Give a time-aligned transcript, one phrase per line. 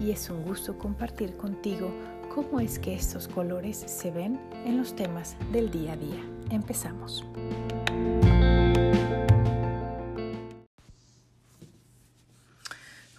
[0.00, 1.92] y es un gusto compartir contigo
[2.34, 6.22] cómo es que estos colores se ven en los temas del día a día.
[6.50, 7.24] Empezamos.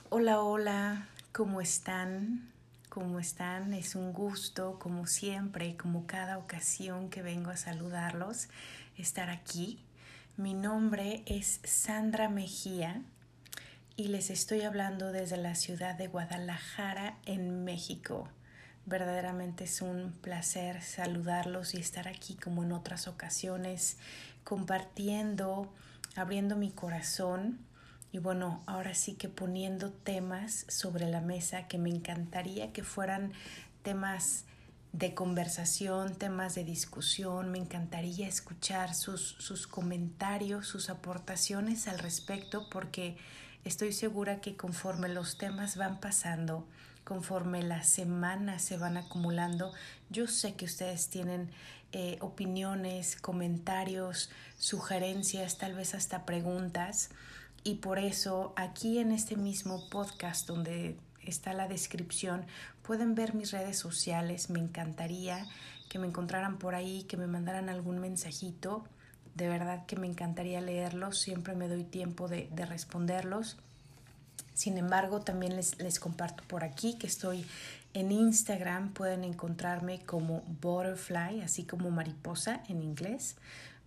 [0.09, 2.51] Hola, hola, ¿cómo están?
[2.89, 3.73] ¿Cómo están?
[3.73, 8.49] Es un gusto, como siempre, como cada ocasión que vengo a saludarlos,
[8.97, 9.83] estar aquí.
[10.37, 13.03] Mi nombre es Sandra Mejía
[13.97, 18.29] y les estoy hablando desde la ciudad de Guadalajara, en México.
[18.85, 23.97] Verdaderamente es un placer saludarlos y estar aquí como en otras ocasiones,
[24.43, 25.73] compartiendo,
[26.15, 27.57] abriendo mi corazón
[28.11, 33.33] y bueno, ahora sí que poniendo temas sobre la mesa que me encantaría que fueran
[33.81, 34.45] temas
[34.93, 37.51] de conversación, temas de discusión.
[37.51, 43.17] Me encantaría escuchar sus, sus comentarios, sus aportaciones al respecto porque
[43.63, 46.67] Estoy segura que conforme los temas van pasando,
[47.03, 49.73] conforme las semanas se van acumulando,
[50.09, 51.49] yo sé que ustedes tienen
[51.93, 57.09] eh, opiniones, comentarios, sugerencias, tal vez hasta preguntas.
[57.63, 62.45] Y por eso aquí en este mismo podcast donde está la descripción,
[62.81, 64.49] pueden ver mis redes sociales.
[64.49, 65.45] Me encantaría
[65.89, 68.85] que me encontraran por ahí, que me mandaran algún mensajito
[69.37, 73.57] de verdad que me encantaría leerlos, siempre me doy tiempo de, responderlos.
[74.55, 77.45] Sin embargo, también les, comparto por aquí que estoy
[77.93, 83.35] en Instagram, pueden encontrarme como Butterfly, así como mariposa en inglés,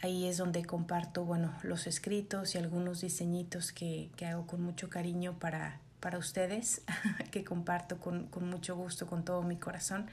[0.00, 5.38] Ahí es donde comparto, bueno, los escritos y algunos diseñitos que, hago con mucho cariño
[5.38, 6.80] para, para ustedes,
[7.30, 10.08] que comparto con mucho gusto, con todo mi corazón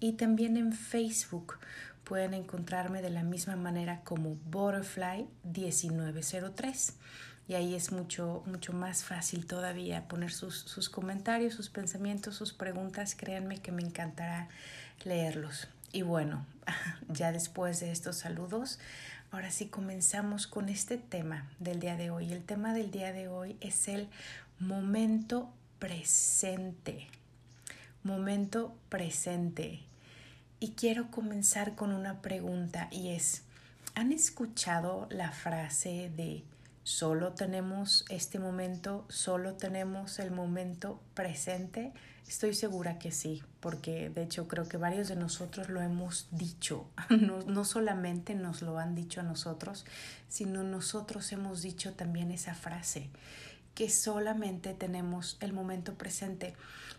[0.00, 1.58] y también en Facebook
[2.04, 6.94] pueden encontrarme de la misma manera como Butterfly 1903
[7.48, 12.52] y ahí es mucho, mucho más fácil todavía poner sus, sus comentarios, sus pensamientos, sus
[12.52, 13.14] preguntas.
[13.14, 14.48] Créanme que me encantará
[15.04, 15.68] leerlos.
[15.92, 16.44] Y bueno,
[17.08, 18.80] ya después de estos saludos,
[19.30, 22.32] ahora sí comenzamos con este tema del día de hoy.
[22.32, 24.08] El tema del día de hoy es el
[24.58, 25.48] momento
[25.78, 27.06] presente
[28.06, 29.80] momento presente.
[30.60, 33.42] Y quiero comenzar con una pregunta y es,
[33.94, 36.44] ¿han escuchado la frase de
[36.82, 41.92] solo tenemos este momento, solo tenemos el momento presente?
[42.26, 46.86] Estoy segura que sí, porque de hecho creo que varios de nosotros lo hemos dicho.
[47.10, 49.84] No, no, solamente nos lo han dicho a nosotros,
[50.28, 53.10] sino nosotros hemos dicho también esa frase,
[53.74, 56.54] que solamente tenemos el momento presente.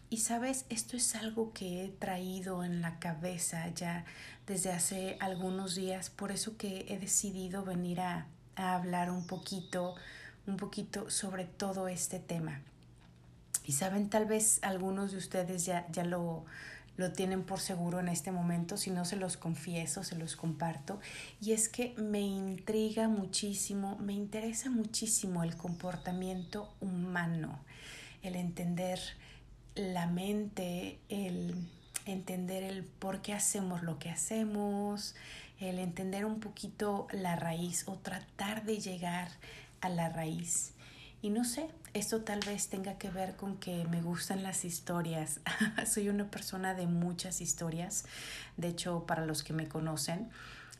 [0.09, 4.05] Y sabes, esto es algo que he traído en la cabeza ya
[4.45, 9.93] desde hace algunos días, por eso que he decidido venir a, hablar un poquito,
[10.47, 12.61] un poquito sobre todo este tema.
[13.65, 16.45] Y saben, tal vez algunos de ustedes ya, ya lo,
[16.95, 20.99] lo tienen por seguro en este momento, si no se los confieso, se los comparto,
[21.39, 27.59] y es que me intriga muchísimo, me interesa muchísimo el comportamiento humano,
[28.23, 28.99] el entender
[29.77, 31.55] la mente, el
[32.05, 35.15] entender el por qué hacemos lo que hacemos,
[35.59, 39.29] el entender un poquito la raíz o tratar de llegar
[39.81, 40.73] a la raíz.
[41.21, 45.41] Y no sé, esto tal vez tenga que ver con que me gustan las historias.
[45.91, 48.05] Soy una persona de muchas historias.
[48.55, 50.29] De hecho, para los que me conocen,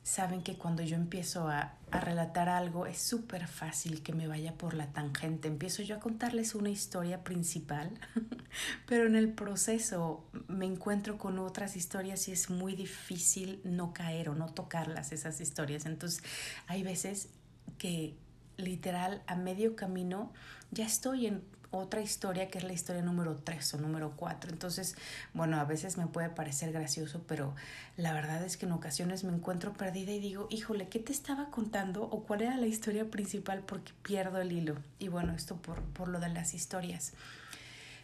[0.07, 4.73] saben que cuando yo empiezo a, relatar algo es súper fácil que me vaya por
[4.73, 5.47] la tangente.
[5.47, 7.91] Empiezo yo a contarles una historia principal,
[8.87, 14.27] pero en el proceso me encuentro con otras historias y es muy difícil no caer
[14.27, 15.85] o no tocarlas esas historias.
[15.85, 16.23] Entonces
[16.67, 17.29] hay veces
[17.77, 18.17] que
[18.57, 20.33] literal a medio camino
[20.71, 24.51] ya estoy en otra historia que es la historia número 3 o número 4.
[24.51, 24.95] Entonces,
[25.33, 27.55] bueno, a veces me puede parecer gracioso, pero
[27.95, 31.49] la verdad es que en ocasiones me encuentro perdida y digo, híjole, ¿qué te estaba
[31.49, 32.03] contando?
[32.03, 33.61] ¿O cuál era la historia principal?
[33.61, 34.75] Porque pierdo el hilo.
[34.99, 37.13] Y bueno, esto por, por lo de las historias.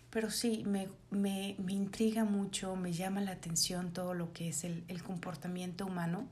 [0.10, 4.63] Pero sí, me, me, me, intriga mucho, me llama la atención todo lo que es
[4.63, 6.27] el, el comportamiento humano.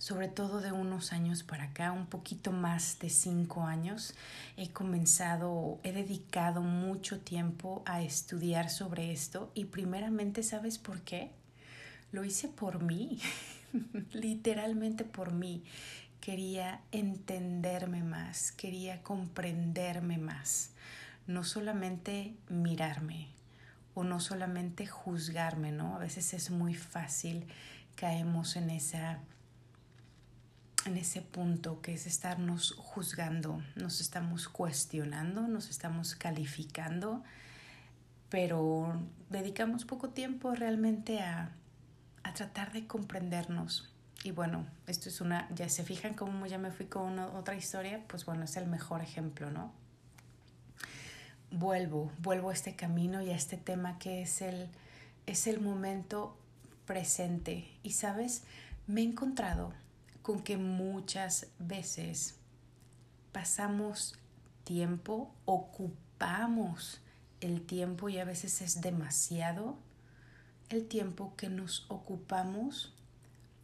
[0.00, 4.14] Sobre todo de unos años para acá, un poquito más de cinco años,
[4.56, 11.30] he comenzado, he dedicado mucho tiempo a estudiar sobre esto y primeramente, ¿sabes por qué?
[12.12, 13.18] Lo hice por mí,
[14.14, 15.64] literalmente por mí.
[16.22, 20.70] Quería entenderme más, quería comprenderme más,
[21.26, 23.28] no solamente mirarme
[23.92, 25.96] o no solamente juzgarme, ¿no?
[25.96, 27.44] A veces es muy fácil
[27.96, 29.18] caemos en esa
[30.86, 37.22] en ese punto que es estarnos juzgando, nos estamos cuestionando, nos estamos calificando,
[38.28, 41.52] pero dedicamos poco tiempo realmente a,
[42.22, 43.90] a tratar de comprendernos.
[44.22, 48.02] Y bueno, esto es una, ya se fijan cómo ya me fui con otra historia,
[48.06, 49.72] pues bueno, es el mejor ejemplo, ¿no?
[51.50, 54.68] Vuelvo, vuelvo a este camino y a este tema que es el,
[55.26, 56.36] es el momento
[56.86, 57.66] presente.
[57.82, 58.44] Y sabes,
[58.86, 59.72] me he encontrado
[60.22, 62.36] con que muchas veces
[63.32, 64.18] pasamos
[64.64, 67.00] tiempo, ocupamos
[67.40, 69.78] el tiempo y a veces es demasiado
[70.68, 72.94] el tiempo que nos ocupamos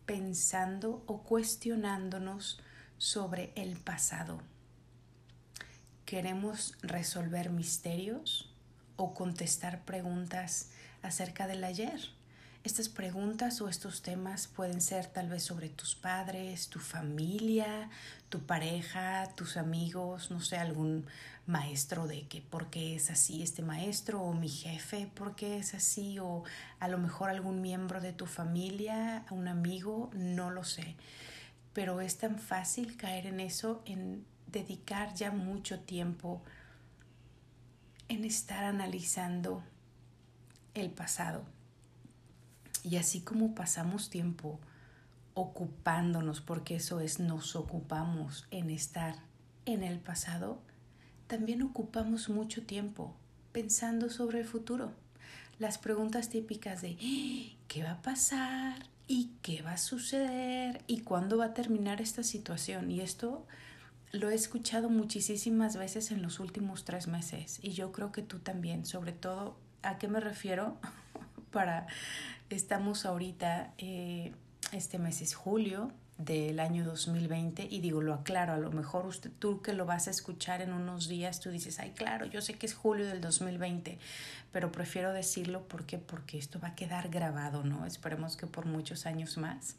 [0.07, 2.61] pensando o cuestionándonos
[2.99, 4.41] sobre el pasado.
[6.05, 8.53] Queremos resolver misterios
[8.97, 10.71] o contestar preguntas
[11.03, 12.16] acerca del ayer
[12.67, 17.89] estas preguntas o estos temas pueden ser tal vez sobre tus padres, tu familia,
[18.29, 21.07] tu pareja, tus amigos, no sé, algún
[21.47, 25.75] maestro de que por qué es así este maestro o mi jefe, por qué es
[25.75, 26.43] así o
[26.81, 30.97] a lo mejor algún miembro de tu familia, un amigo, no lo sé.
[31.73, 36.43] Pero es tan fácil caer en eso, en dedicar ya mucho tiempo
[38.09, 39.63] en estar analizando
[40.75, 41.56] el pasado
[42.87, 44.61] y así como pasamos tiempo
[45.35, 49.17] ocupándonos, porque eso es, nos ocupamos en estar
[49.65, 50.61] en el pasado,
[51.27, 53.15] también ocupamos mucho tiempo
[53.51, 54.93] pensando sobre el futuro.
[55.59, 56.97] Las preguntas típicas de
[57.67, 58.87] ¿qué va a pasar?
[59.09, 60.83] ¿Y qué va a suceder?
[60.87, 62.91] ¿Y cuándo va a terminar esta situación?
[62.93, 63.47] Y esto
[64.13, 68.39] lo he escuchado muchísimas veces en los últimos tres meses y yo creo que tú
[68.39, 70.79] también, sobre todo, ¿a qué me refiero?
[71.51, 71.89] Para
[72.49, 74.33] Estamos ahorita, eh,
[74.71, 79.33] este mes es julio del año 2020 y digo, lo aclaro, a lo mejor usted,
[79.41, 82.55] tú que lo vas a escuchar en unos días, tú dices, ay, claro, yo sé
[82.55, 83.99] que es julio del 2020,
[84.53, 87.85] pero prefiero decirlo porque, porque esto va a quedar grabado, ¿no?
[87.85, 89.75] Esperemos que por muchos años más.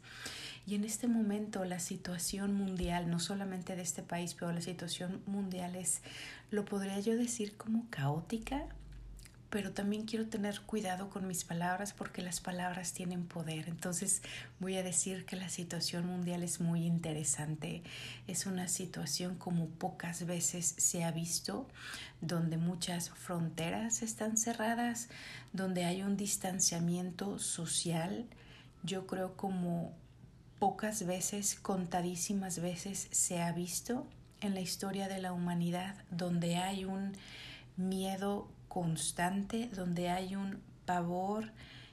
[0.66, 5.22] Y en este momento la situación mundial, no solamente de este país, pero la situación
[5.24, 6.02] mundial es,
[6.50, 8.66] lo podría yo decir como caótica,
[9.50, 13.68] pero también quiero tener cuidado con mis palabras porque las palabras tienen poder.
[13.68, 14.22] Entonces
[14.60, 17.82] voy a decir que la situación mundial es muy interesante.
[18.26, 21.66] Es una situación como pocas veces se ha visto,
[22.20, 25.08] donde muchas fronteras están cerradas,
[25.52, 28.26] donde hay un distanciamiento social.
[28.82, 29.94] Yo creo como
[30.58, 34.06] pocas veces, contadísimas veces se ha visto
[34.40, 37.12] en la historia de la humanidad, donde hay un
[37.76, 41.52] miedo constante, donde hay un pavor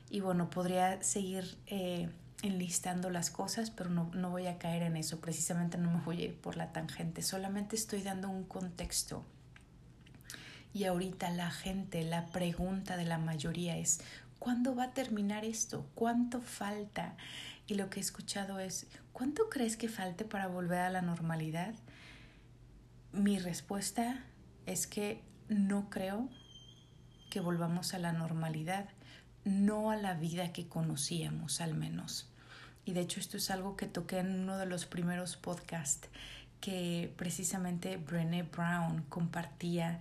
[0.09, 2.09] y bueno, podría seguir eh,
[2.41, 6.21] enlistando las cosas, pero no, no voy a caer en eso, precisamente no me voy
[6.21, 9.25] a ir por la tangente, solamente estoy dando un contexto.
[10.73, 14.01] Y ahorita la gente, la pregunta de la mayoría es,
[14.39, 15.89] ¿cuándo va a terminar esto?
[15.95, 17.15] ¿Cuánto falta?
[17.65, 21.73] Y lo que he escuchado es, ¿cuánto crees que falte para volver a la normalidad?
[23.13, 24.23] Mi respuesta
[24.65, 26.29] es que no creo
[27.39, 28.85] volvamos a la normalidad,
[29.43, 32.29] no a la vida que conocíamos al menos.
[32.85, 36.09] Y de hecho esto es algo que toqué en uno de los primeros podcasts
[36.61, 39.99] que precisamente Brené Brown compartía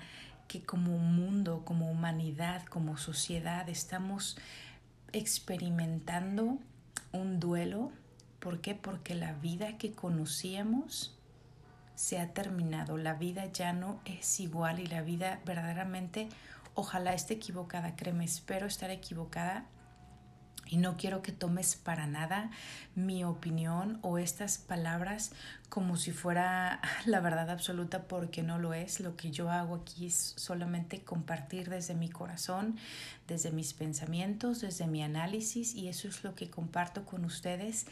[0.49, 4.37] que como mundo, como humanidad, como sociedad estamos
[5.13, 6.59] experimentando
[7.13, 7.93] un duelo.
[8.41, 8.75] ¿Por qué?
[8.75, 11.17] Porque la vida que conocíamos
[11.95, 16.29] se ha terminado, la vida ya no es igual y la vida verdaderamente
[16.75, 19.67] Ojalá esté equivocada, créeme, espero estar equivocada
[20.67, 22.51] y no quiero que tomes para nada
[22.95, 25.33] mi opinión o estas palabras
[25.69, 29.01] como si fuera la verdad absoluta porque no lo es.
[29.01, 32.77] Lo que yo hago aquí es solamente compartir desde mi corazón,
[33.29, 37.87] desde mis pensamientos, desde mi análisis y eso es lo que comparto con ustedes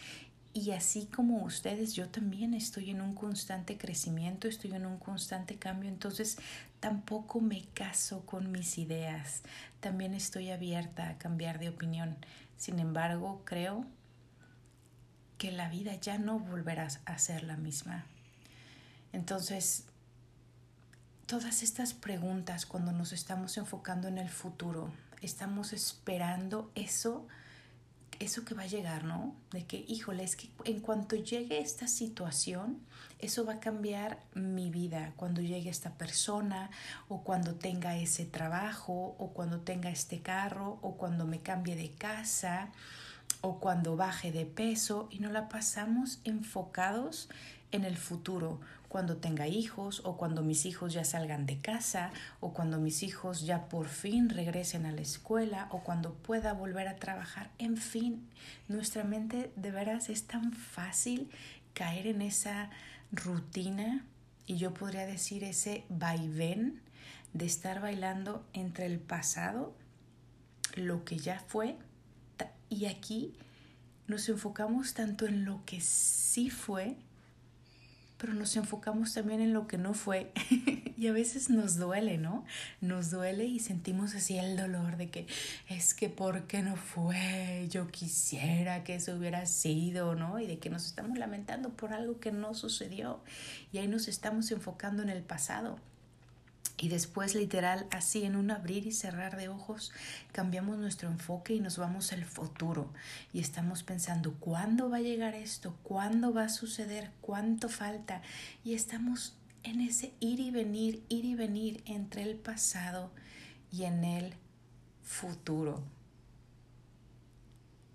[0.55, 5.57] y así como ustedes, yo también estoy en un constante crecimiento, estoy en un constante
[5.57, 6.37] cambio, entonces
[6.79, 9.43] tampoco me caso con mis ideas,
[9.81, 12.17] también estoy abierta a cambiar de opinión.
[12.59, 13.87] Sin embargo, creo
[15.39, 18.05] que la vida ya no volverá a ser la misma.
[19.13, 19.87] Entonces,
[21.27, 24.93] todas estas preguntas cuando nos estamos enfocando en el futuro,
[25.23, 27.27] estamos esperando eso,
[28.23, 29.35] eso que va a llegar, ¿no?
[29.50, 32.81] De que, híjole, es que en cuanto llegue esta situación,
[33.19, 35.12] eso va a cambiar mi vida.
[35.17, 36.71] Cuando llegue esta persona,
[37.09, 41.91] o cuando tenga ese trabajo, o cuando tenga este carro, o cuando me cambie de
[41.91, 42.71] casa,
[43.41, 47.29] o cuando baje de peso, y no la pasamos enfocados
[47.71, 48.61] en el futuro,
[48.93, 53.47] cuando tenga hijos o cuando mis hijos ya salgan de casa o cuando mis hijos
[53.47, 57.51] ya por fin regresen a la escuela o cuando pueda volver a trabajar.
[57.57, 58.29] En fin,
[58.69, 61.31] nuestra mente de veras es tan fácil
[61.73, 62.69] caer en esa
[63.13, 64.05] rutina
[64.47, 66.83] y yo podría decir ese vaivén
[67.33, 69.75] de estar bailando entre el pasado,
[70.75, 71.79] lo que ya fue,
[72.69, 73.33] y aquí
[74.07, 76.99] nos enfocamos tanto en lo que sí fue,
[78.23, 80.31] pero nos enfocamos también en lo que no fue
[80.97, 82.45] y a veces nos duele, ¿no?
[82.81, 85.26] Nos duele y sentimos así el dolor de que
[85.69, 87.67] es que ¿por qué no fue?
[87.69, 90.38] Yo quisiera que eso hubiera sido, ¿no?
[90.38, 93.25] Y de que nos estamos lamentando por algo que no sucedió
[93.73, 95.81] y ahí nos estamos enfocando en el pasado.
[96.83, 99.93] Y después, literal, así en un abrir y cerrar de ojos,
[100.33, 102.93] cambiamos nuestro enfoque y nos vamos al futuro.
[103.33, 105.77] Y estamos pensando, ¿cuándo va a llegar esto?
[105.85, 107.12] ¿Cuándo va a suceder?
[107.21, 108.21] ¿Cuánto falta?
[108.65, 113.12] Y estamos en ese ir y venir, ir y venir entre el pasado
[113.71, 114.35] y en el
[115.05, 115.85] futuro.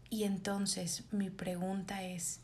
[0.10, 2.40] Y entonces mi pregunta es,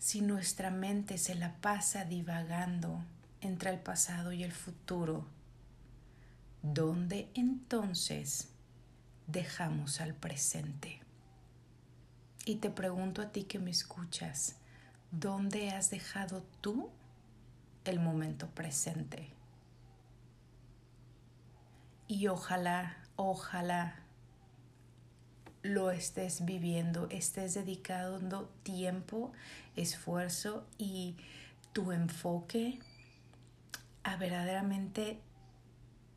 [0.00, 3.04] si nuestra mente se la pasa divagando,
[3.44, 5.26] entre el pasado y el futuro,
[6.62, 8.48] ¿dónde entonces
[9.26, 11.00] dejamos al presente?
[12.46, 14.56] Y te pregunto a ti que me escuchas,
[15.10, 16.90] ¿dónde has dejado tú
[17.84, 19.30] el momento presente?
[22.06, 24.00] Y ojalá, ojalá
[25.62, 29.32] lo estés viviendo, estés dedicando tiempo,
[29.76, 31.16] esfuerzo y
[31.72, 32.78] tu enfoque
[34.04, 35.18] a verdaderamente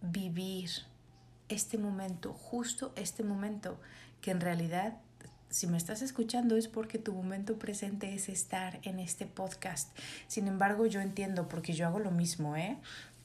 [0.02, 0.70] vivir
[1.50, 3.80] este momento, justo este momento,
[4.22, 4.98] que en realidad,
[5.50, 9.98] si me estás escuchando es porque tu momento presente es estar en este podcast.
[10.28, 12.78] Sin embargo, yo entiendo porque yo hago lo mismo, ¿eh?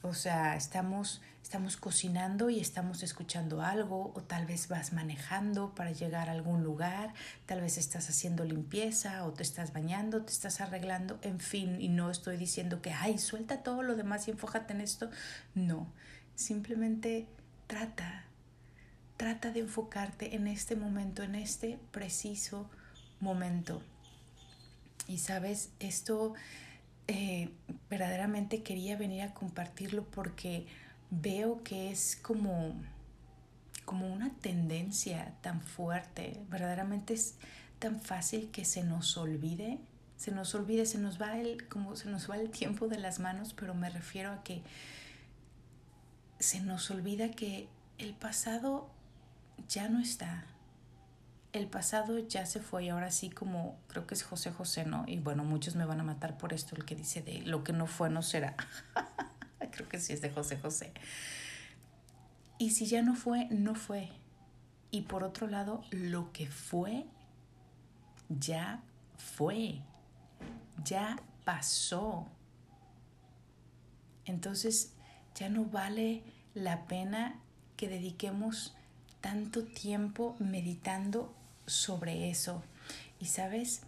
[0.05, 5.93] O sea, estamos, estamos cocinando y estamos escuchando algo o tal vez vas manejando para
[5.93, 7.13] llegar a algún lugar,
[7.45, 11.87] tal vez estás haciendo limpieza o te estás bañando, te estás arreglando, en fin, y
[11.87, 15.09] no estoy diciendo que, ay, suelta todo lo demás y enfócate en esto.
[15.55, 15.87] No,
[16.35, 17.29] simplemente
[17.67, 18.25] trata,
[19.15, 22.69] trata de enfocarte en este momento, en este preciso
[23.21, 23.81] momento.
[25.07, 26.33] Y sabes, esto
[27.07, 27.49] eh,
[27.89, 30.65] verdaderamente quería venir a compartirlo porque
[31.09, 32.73] veo que es como,
[33.85, 37.35] como una tendencia tan fuerte, verdaderamente es
[37.79, 39.79] tan fácil que se nos olvide,
[40.17, 43.19] se nos olvide, se nos va el, como se nos va el tiempo de las
[43.19, 44.61] manos, pero me refiero a que
[46.39, 47.67] se nos olvida que
[47.97, 48.89] el pasado
[49.67, 50.45] ya no está,
[51.53, 55.05] el pasado ya se fue y ahora sí como creo que es José José, ¿no?
[55.07, 57.73] Y bueno, muchos me van a matar por esto, el que dice de lo que
[57.73, 58.55] no fue no será.
[59.71, 60.91] creo que sí es de José José.
[62.57, 64.09] Y si ya no fue, no fue.
[64.89, 67.05] Y por otro lado, lo que fue,
[68.29, 68.81] ya
[69.17, 69.81] fue.
[70.83, 72.27] Ya pasó.
[74.25, 74.93] Entonces,
[75.35, 77.39] ya no vale la pena
[77.75, 78.75] que dediquemos
[79.21, 81.33] tanto tiempo meditando
[81.65, 82.63] sobre eso.
[83.19, 83.81] Y sabes,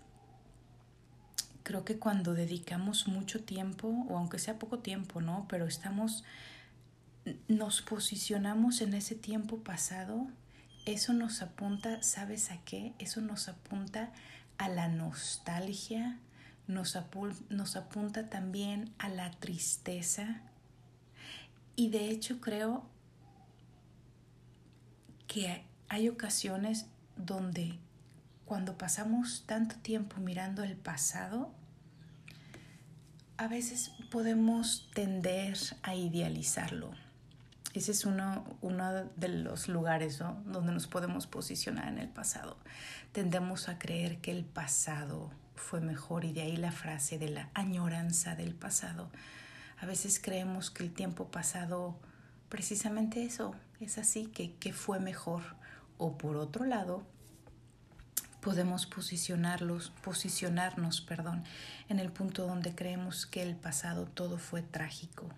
[1.63, 5.45] creo que cuando dedicamos mucho tiempo, o aunque sea poco tiempo, ¿no?
[5.49, 6.23] Pero estamos,
[7.47, 10.27] nos posicionamos en ese tiempo pasado,
[10.85, 12.93] eso nos apunta, ¿sabes a qué?
[12.99, 14.11] Eso nos apunta
[14.59, 16.19] a la nostalgia,
[16.67, 16.97] nos,
[17.49, 20.41] nos apunta también a la tristeza.
[21.75, 22.85] Y de hecho creo
[25.27, 26.85] que hay ocasiones
[27.17, 27.79] donde
[28.45, 31.51] cuando pasamos tanto tiempo mirando el pasado,
[33.37, 36.91] a veces podemos tender a idealizarlo.
[37.73, 42.57] Ese es uno, uno de los lugares donde nos podemos posicionar en el pasado.
[43.11, 47.49] Tendemos a creer que el pasado fue mejor y de ahí la frase de la
[47.53, 49.09] añoranza del pasado.
[49.77, 51.99] A veces creemos que el tiempo pasado,
[52.47, 55.41] precisamente eso, es así, que, que fue mejor.
[55.97, 57.03] O por otro lado,
[58.41, 61.43] podemos posicionarlos, posicionarnos, perdón,
[61.89, 65.29] en el punto donde creemos que el pasado todo fue trágico,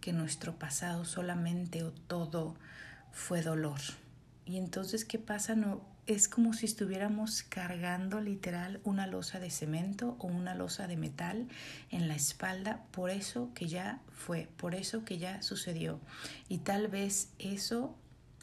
[0.00, 2.54] que nuestro pasado solamente o todo
[3.12, 3.80] fue dolor.
[4.46, 5.54] Y entonces, ¿qué pasa?
[5.54, 10.96] No, es como si estuviéramos cargando literal una losa de cemento o una losa de
[10.96, 11.48] metal
[11.90, 16.00] en la espalda por eso que ya fue, por eso que ya sucedió.
[16.48, 17.94] Y tal vez eso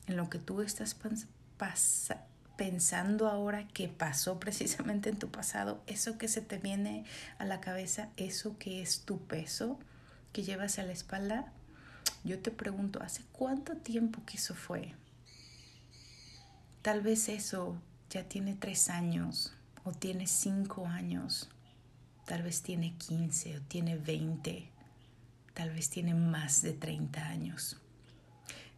[0.08, 0.98] en lo que tú estás
[2.58, 7.06] pensando ahora que pasó precisamente en tu pasado, eso que se te viene
[7.38, 9.80] a la cabeza, eso que es tu peso
[10.34, 11.52] que llevas a la espalda,
[12.24, 14.94] yo te pregunto, ¿hace cuánto tiempo que eso fue?
[16.82, 21.50] Tal vez eso ya tiene tres años o tiene cinco años,
[22.26, 24.70] tal vez tiene quince o tiene veinte,
[25.54, 27.78] tal vez tiene más de treinta años.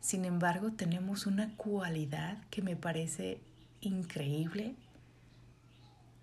[0.01, 3.39] Sin embargo, tenemos una cualidad que me parece
[3.81, 4.75] increíble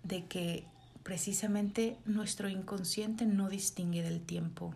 [0.03, 0.65] de que
[1.03, 4.73] precisamente nuestro inconsciente no distingue del tiempo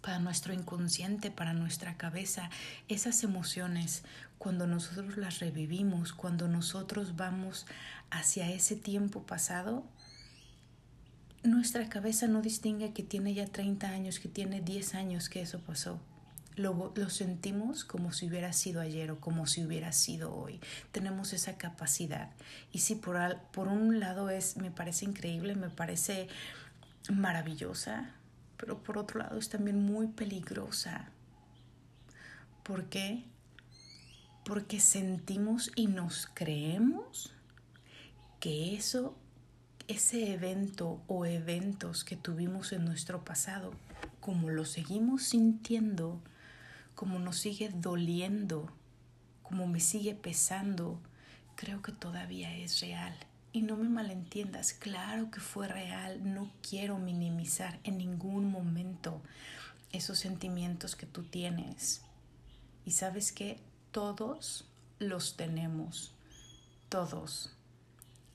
[0.00, 2.50] para nuestro inconsciente, para nuestra cabeza,
[2.88, 4.02] esas emociones,
[4.38, 7.66] cuando nosotros las revivimos, cuando nosotros vamos
[8.10, 9.84] hacia ese tiempo pasado,
[11.44, 15.60] nuestra cabeza no distingue que tiene ya 30 años, que tiene 10 años que eso
[15.60, 16.00] pasó.
[16.56, 20.60] Lo, lo, sentimos como si hubiera sido ayer o como si hubiera sido hoy.
[20.90, 22.30] Tenemos esa capacidad.
[22.72, 23.18] Y si por,
[23.52, 26.28] por un lado es, me parece increíble, me parece
[27.10, 28.10] maravillosa,
[28.56, 31.08] pero por otro lado es también muy peligrosa.
[32.62, 33.24] ¿Por qué?
[34.44, 37.32] Porque sentimos y nos creemos
[38.38, 39.16] que eso,
[39.88, 43.72] ese evento o eventos que tuvimos en nuestro pasado,
[44.20, 46.20] como lo seguimos sintiendo,
[46.94, 48.70] como nos sigue doliendo,
[49.42, 51.00] como me sigue pesando,
[51.56, 53.14] creo que todavía es real.
[53.52, 59.20] Y no me malentiendas, claro que fue real, no quiero minimizar en ningún momento
[59.92, 62.02] esos sentimientos que tú tienes.
[62.86, 64.64] Y sabes que todos
[64.98, 66.14] los tenemos,
[66.88, 67.54] todos.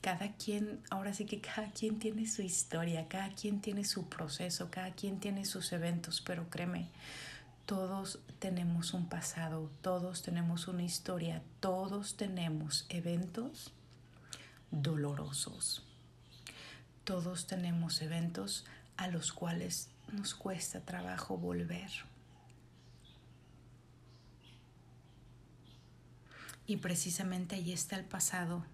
[0.02, 4.70] Cada quien, ahora sí que cada quien tiene su historia, cada quien tiene su proceso,
[4.70, 6.88] cada quien tiene sus eventos, pero créeme,
[7.66, 13.74] todos tenemos un pasado, todos tenemos una historia, todos tenemos eventos
[14.72, 15.84] dolorosos.
[17.04, 18.66] Todos tenemos eventos
[18.98, 21.90] a los cuales nos cuesta trabajo volver.
[26.66, 28.66] Y precisamente ahí está el pasado.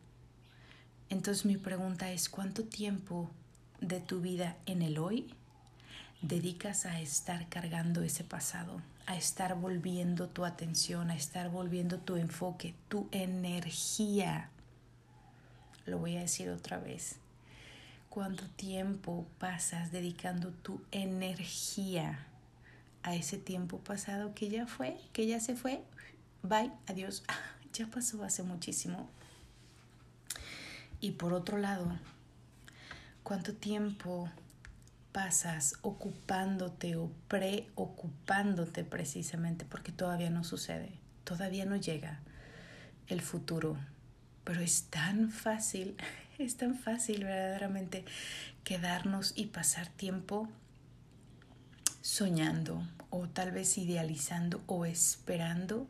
[1.09, 3.29] Entonces mi pregunta es, ¿cuánto tiempo
[3.81, 5.31] de tu vida en el hoy
[6.23, 12.15] dedicas a estar cargando ese pasado, a estar volviendo tu atención, a estar volviendo tu
[12.15, 14.49] enfoque, tu energía
[15.85, 17.17] lo voy a decir otra vez.
[18.09, 22.27] ¿Cuánto tiempo pasas dedicando tu energía
[23.01, 25.83] a ese tiempo pasado que ya fue, que ya se fue?
[26.41, 27.23] Bye, adiós.
[27.73, 29.09] Ya pasó hace muchísimo.
[30.99, 31.91] Y por otro lado,
[33.23, 34.29] ¿cuánto tiempo
[35.13, 42.19] pasas ocupándote o preocupándote precisamente porque todavía no sucede, todavía no llega
[43.07, 43.77] el futuro
[44.43, 45.95] pero es tan fácil,
[46.37, 48.05] es tan fácil verdaderamente
[48.63, 50.47] quedarnos y pasar tiempo
[52.01, 55.87] soñando o tal vez idealizando o esperando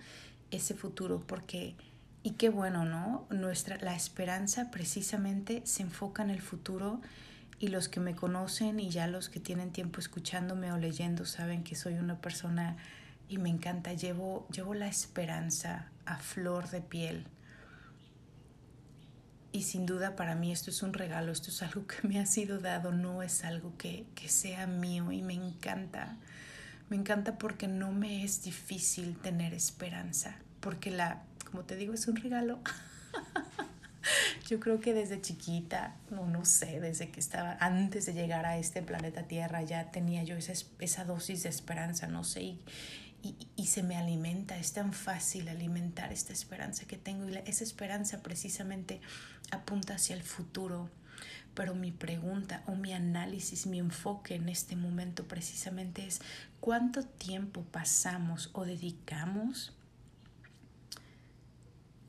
[0.51, 1.75] ese futuro porque
[2.25, 3.27] y qué bueno, ¿no?
[3.31, 7.01] Nuestra la esperanza precisamente se enfoca en el futuro
[7.63, 11.63] y los que me conocen y ya los que tienen tiempo escuchándome o leyendo saben
[11.63, 12.75] que soy una persona
[13.29, 17.25] y me encanta, llevo llevo la esperanza a flor de piel
[19.53, 22.25] y sin duda para mí esto es un regalo, esto es algo que me ha
[22.25, 26.17] sido dado, no es algo que, que sea mío y me encanta.
[26.89, 32.09] Me encanta porque no me es difícil tener esperanza, porque la, como te digo, es
[32.09, 32.59] un regalo.
[34.47, 38.57] Yo creo que desde chiquita, no, no sé, desde que estaba, antes de llegar a
[38.57, 43.67] este planeta Tierra, ya tenía yo esa, esa dosis de esperanza, no sé, y, y,
[43.67, 48.99] se me alimenta, es tan fácil alimentar esta esperanza que tengo y esa esperanza precisamente
[49.49, 50.89] apunta hacia el futuro.
[51.53, 56.19] Pero mi pregunta o mi análisis, mi enfoque en este momento precisamente es
[56.59, 59.71] cuánto tiempo pasamos o dedicamos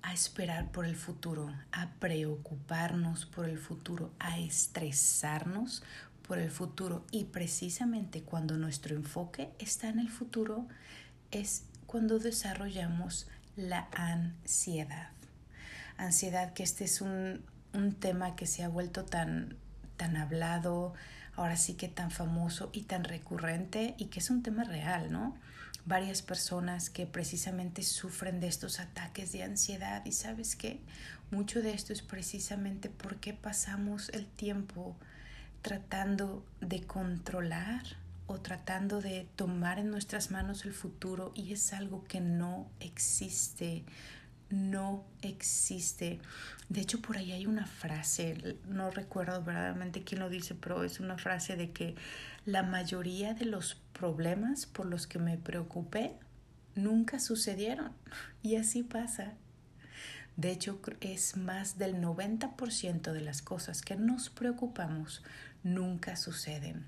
[0.04, 5.82] a esperar por el futuro, a preocuparnos por el futuro, a estresarnos
[6.28, 7.06] por el futuro.
[7.10, 10.68] Y precisamente cuando nuestro enfoque está en el futuro,
[11.30, 15.08] es cuando desarrollamos la ansiedad.
[15.96, 19.56] Ansiedad que este es un, un tema que se ha vuelto tan,
[19.96, 20.92] tan hablado,
[21.34, 25.34] ahora sí que tan famoso y tan recurrente y que es un tema real, ¿no?
[25.86, 30.80] Varias personas que precisamente sufren de estos ataques de ansiedad y sabes qué,
[31.30, 34.96] mucho de esto es precisamente porque pasamos el tiempo
[35.60, 37.82] tratando de controlar
[38.26, 43.84] o tratando de tomar en nuestras manos el futuro y es algo que no existe,
[44.50, 46.20] no existe.
[46.68, 51.00] De hecho, por ahí hay una frase, no recuerdo verdaderamente quién lo dice, pero es
[51.00, 51.94] una frase de que
[52.46, 56.14] la mayoría de los problemas por los que me preocupé
[56.74, 57.92] nunca sucedieron.
[58.42, 59.34] Y así pasa.
[60.36, 65.22] De hecho, es más del 90% de las cosas que nos preocupamos
[65.62, 66.86] nunca suceden.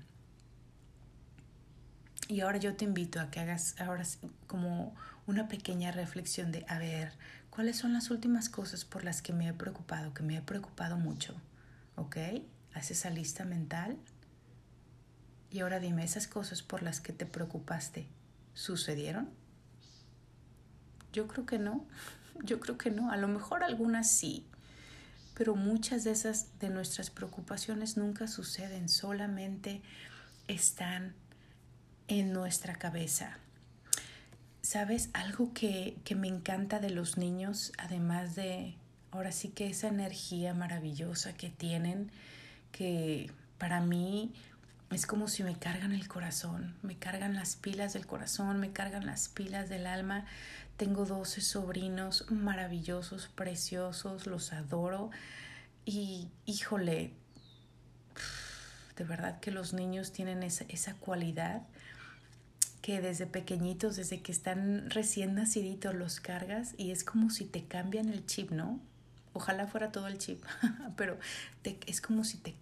[2.27, 4.03] Y ahora yo te invito a que hagas ahora
[4.47, 4.93] como
[5.27, 7.13] una pequeña reflexión de, a ver,
[7.49, 10.97] ¿cuáles son las últimas cosas por las que me he preocupado, que me he preocupado
[10.97, 11.35] mucho?
[11.95, 12.17] ¿Ok?
[12.73, 13.97] Haz esa lista mental.
[15.51, 18.07] Y ahora dime, ¿esas cosas por las que te preocupaste
[18.53, 19.29] sucedieron?
[21.13, 21.85] Yo creo que no.
[22.43, 23.11] Yo creo que no.
[23.11, 24.45] A lo mejor algunas sí.
[25.33, 29.81] Pero muchas de esas de nuestras preocupaciones nunca suceden, solamente
[30.47, 31.13] están
[32.07, 33.37] en nuestra cabeza.
[34.61, 35.09] ¿Sabes?
[35.13, 38.75] Algo que, que me encanta de los niños, además de,
[39.11, 42.11] ahora sí que esa energía maravillosa que tienen,
[42.71, 44.33] que para mí
[44.91, 49.05] es como si me cargan el corazón, me cargan las pilas del corazón, me cargan
[49.05, 50.25] las pilas del alma.
[50.77, 55.09] Tengo 12 sobrinos maravillosos, preciosos, los adoro.
[55.85, 57.11] Y híjole,
[58.95, 61.63] de verdad que los niños tienen esa, esa cualidad
[62.81, 67.65] que desde pequeñitos, desde que están recién naciditos, los cargas y es como si te
[67.65, 68.79] cambian el chip, ¿no?
[69.33, 70.41] Ojalá fuera todo el chip,
[70.95, 71.19] pero
[71.63, 72.55] es como si te,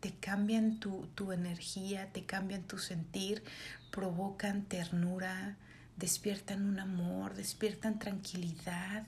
[0.00, 3.42] te cambian tu, tu energía, te cambian tu sentir,
[3.90, 5.56] provocan ternura,
[5.96, 9.06] despiertan un amor, despiertan tranquilidad.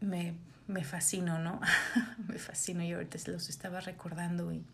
[0.00, 0.34] Me,
[0.66, 1.60] me fascino, ¿no?
[2.28, 4.64] me fascino y ahorita los estaba recordando y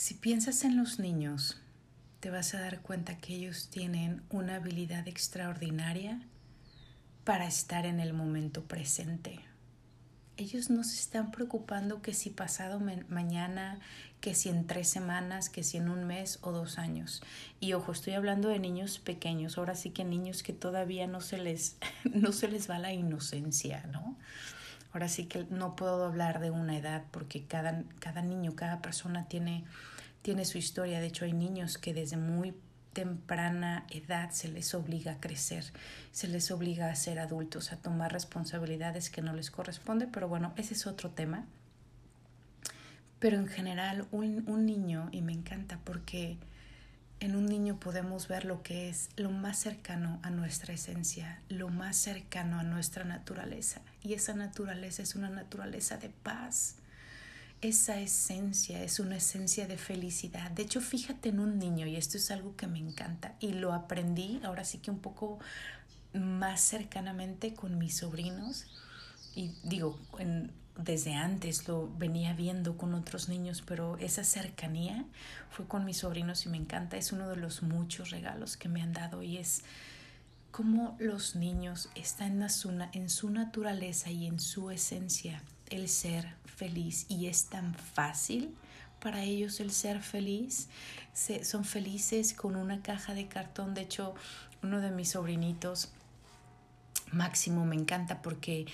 [0.00, 1.60] si piensas en los niños,
[2.20, 6.22] te vas a dar cuenta que ellos tienen una habilidad extraordinaria
[7.24, 9.40] para estar en el momento presente.
[10.40, 13.78] Ellos no se están preocupando que si pasado mañana,
[14.22, 17.22] que si en tres semanas, que si en un mes o dos años.
[17.60, 21.36] Y ojo, estoy hablando de niños pequeños, ahora sí que niños que todavía no se
[21.36, 24.16] les, no se les va la inocencia, ¿no?
[24.94, 29.28] Ahora sí que no puedo hablar de una edad porque cada, cada niño, cada persona
[29.28, 29.64] tiene,
[30.22, 31.00] tiene su historia.
[31.00, 32.54] De hecho, hay niños que desde muy
[32.92, 35.64] temprana edad se les obliga a crecer,
[36.12, 40.52] se les obliga a ser adultos, a tomar responsabilidades que no les corresponde, pero bueno,
[40.56, 41.46] ese es otro tema.
[43.18, 46.38] Pero en general, un, un niño, y me encanta porque
[47.20, 51.68] en un niño podemos ver lo que es lo más cercano a nuestra esencia, lo
[51.68, 53.82] más cercano a nuestra naturaleza.
[54.02, 56.76] Y esa naturaleza es una naturaleza de paz.
[57.62, 60.50] Esa esencia es una esencia de felicidad.
[60.50, 63.74] De hecho, fíjate en un niño, y esto es algo que me encanta, y lo
[63.74, 65.38] aprendí ahora sí que un poco
[66.14, 68.64] más cercanamente con mis sobrinos.
[69.34, 69.98] Y digo,
[70.78, 75.04] desde antes lo venía viendo con otros niños, pero esa cercanía
[75.50, 76.96] fue con mis sobrinos y me encanta.
[76.96, 79.64] Es uno de los muchos regalos que me han dado y es
[80.50, 86.34] como los niños están en su, en su naturaleza y en su esencia el ser
[86.44, 88.54] feliz y es tan fácil
[89.00, 90.68] para ellos el ser feliz.
[91.12, 93.74] Se, son felices con una caja de cartón.
[93.74, 94.14] De hecho,
[94.62, 95.90] uno de mis sobrinitos,
[97.12, 98.66] Máximo, me encanta porque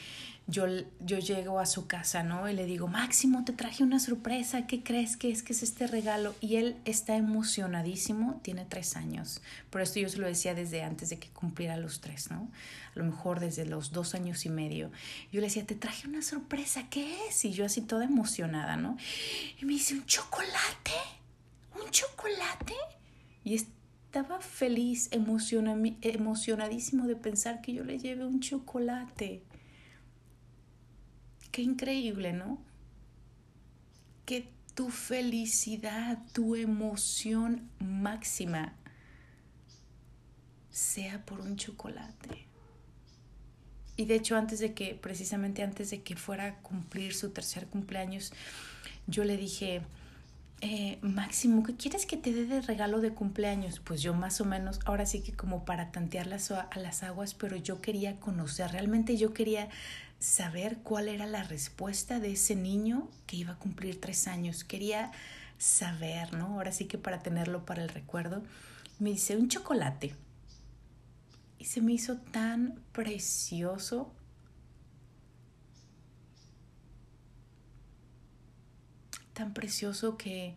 [0.48, 0.66] yo,
[1.00, 2.48] yo llego a su casa, ¿no?
[2.48, 5.88] Y le digo, Máximo, te traje una sorpresa, ¿qué crees que es que es este
[5.88, 6.36] regalo?
[6.40, 9.42] Y él está emocionadísimo, tiene tres años.
[9.70, 12.48] Por esto yo se lo decía desde antes de que cumpliera los tres, ¿no?
[12.94, 14.92] A lo mejor desde los dos años y medio.
[15.32, 17.44] Yo le decía, te traje una sorpresa, ¿qué es?
[17.44, 18.96] Y yo así toda emocionada, ¿no?
[19.60, 20.92] Y me dice, ¿un chocolate?
[21.74, 22.74] ¿Un chocolate?
[23.42, 29.42] Y estaba feliz, emocionadísimo de pensar que yo le lleve un chocolate.
[31.56, 32.58] Qué increíble, ¿no?
[34.26, 38.74] Que tu felicidad, tu emoción máxima
[40.70, 42.44] sea por un chocolate.
[43.96, 47.68] Y de hecho, antes de que, precisamente antes de que fuera a cumplir su tercer
[47.68, 48.34] cumpleaños,
[49.06, 49.80] yo le dije,
[50.60, 53.80] eh, Máximo, ¿qué quieres que te dé de regalo de cumpleaños?
[53.80, 57.32] Pues yo más o menos, ahora sí que como para tantear las, a las aguas,
[57.32, 59.70] pero yo quería conocer, realmente yo quería
[60.18, 64.64] saber cuál era la respuesta de ese niño que iba a cumplir tres años.
[64.64, 65.12] Quería
[65.58, 66.46] saber, ¿no?
[66.54, 68.42] Ahora sí que para tenerlo para el recuerdo.
[68.98, 70.14] Me dice un chocolate.
[71.58, 74.12] Y se me hizo tan precioso
[79.36, 80.54] tan precioso que,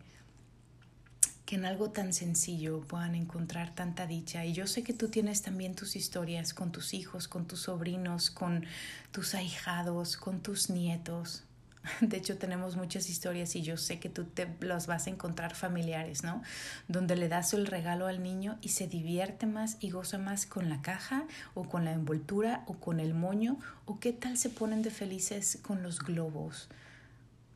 [1.50, 4.44] que en algo tan sencillo puedan encontrar tanta dicha.
[4.44, 8.30] Y yo sé que tú tienes también tus historias con tus hijos, con tus sobrinos,
[8.30, 8.64] con
[9.10, 11.42] tus ahijados, con tus nietos.
[12.02, 15.56] De hecho, tenemos muchas historias y yo sé que tú te las vas a encontrar
[15.56, 16.40] familiares, ¿no?
[16.86, 20.68] Donde le das el regalo al niño y se divierte más y goza más con
[20.68, 24.82] la caja o con la envoltura o con el moño o qué tal se ponen
[24.82, 26.68] de felices con los globos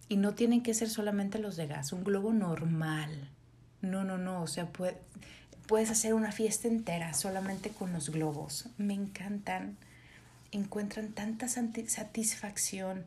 [0.09, 3.31] y no tienen que ser solamente los de gas, un globo normal.
[3.85, 4.69] No, no, no, o sea,
[5.67, 8.67] puedes hacer una fiesta entera solamente con los globos.
[8.79, 9.77] Me encantan.
[10.53, 13.05] Encuentran tanta satisfacción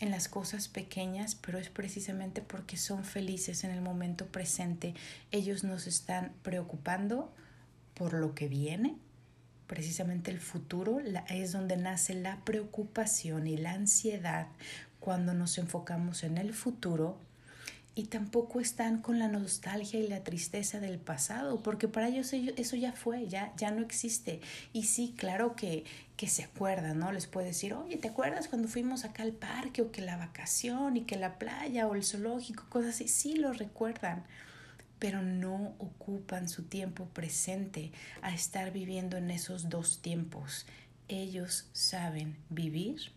[0.00, 4.94] en las cosas pequeñas, pero es precisamente porque son felices en el momento presente.
[5.30, 7.32] Ellos nos están preocupando
[7.94, 8.96] por lo que viene,
[9.66, 14.48] precisamente el futuro, es donde nace la preocupación y la ansiedad
[15.00, 17.18] cuando nos enfocamos en el futuro
[17.96, 22.76] y tampoco están con la nostalgia y la tristeza del pasado, porque para ellos eso
[22.76, 24.40] ya fue, ya, ya no existe.
[24.72, 25.84] Y sí, claro que,
[26.16, 27.12] que se acuerdan, ¿no?
[27.12, 30.96] Les puede decir, oye, ¿te acuerdas cuando fuimos acá al parque o que la vacación
[30.96, 33.06] y que la playa o el zoológico, cosas así?
[33.06, 34.24] Sí lo recuerdan,
[34.98, 40.66] pero no ocupan su tiempo presente a estar viviendo en esos dos tiempos.
[41.06, 43.12] Ellos saben vivir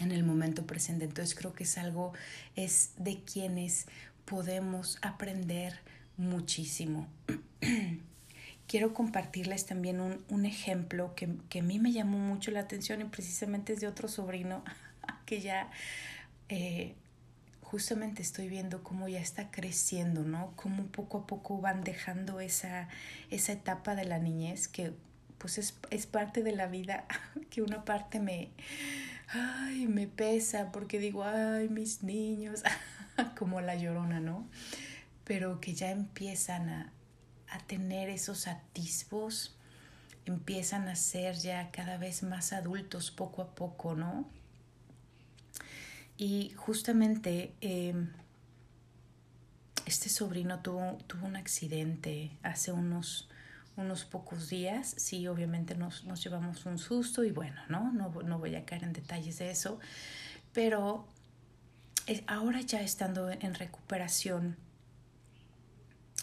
[0.00, 1.04] en el momento presente.
[1.04, 2.12] Entonces creo que es algo,
[2.56, 3.86] es de quienes
[4.24, 5.78] podemos aprender
[6.16, 7.06] muchísimo.
[8.66, 13.00] Quiero compartirles también un, un ejemplo que, que, a mí me llamó mucho la atención
[13.00, 14.62] y precisamente es de otro sobrino
[15.26, 15.70] que ya
[16.48, 16.94] eh,
[17.62, 20.52] justamente estoy viendo cómo ya está creciendo, ¿no?
[20.56, 22.88] Cómo poco a poco van dejando esa,
[23.30, 24.92] esa etapa de la niñez que
[25.38, 27.06] pues es, es parte de la vida,
[27.50, 28.50] que una parte me,
[29.32, 32.62] ay, me pesa porque digo, ay, mis niños,
[33.38, 34.48] como la llorona, ¿no?
[35.24, 36.92] Pero que ya empiezan a,
[37.48, 39.56] a tener esos atisbos,
[40.26, 44.28] empiezan a ser ya cada vez más adultos poco a poco, ¿no?
[46.16, 48.10] Y justamente em,
[49.86, 53.28] este sobrino tuvo, tuvo un accidente hace unos
[53.80, 54.94] unos pocos días.
[54.96, 57.92] Sí, obviamente nos, nos llevamos un susto y bueno, ¿no?
[57.92, 58.10] ¿no?
[58.22, 59.78] No voy a caer en detalles de eso,
[60.52, 61.06] pero
[62.26, 64.56] ahora ya estando en recuperación,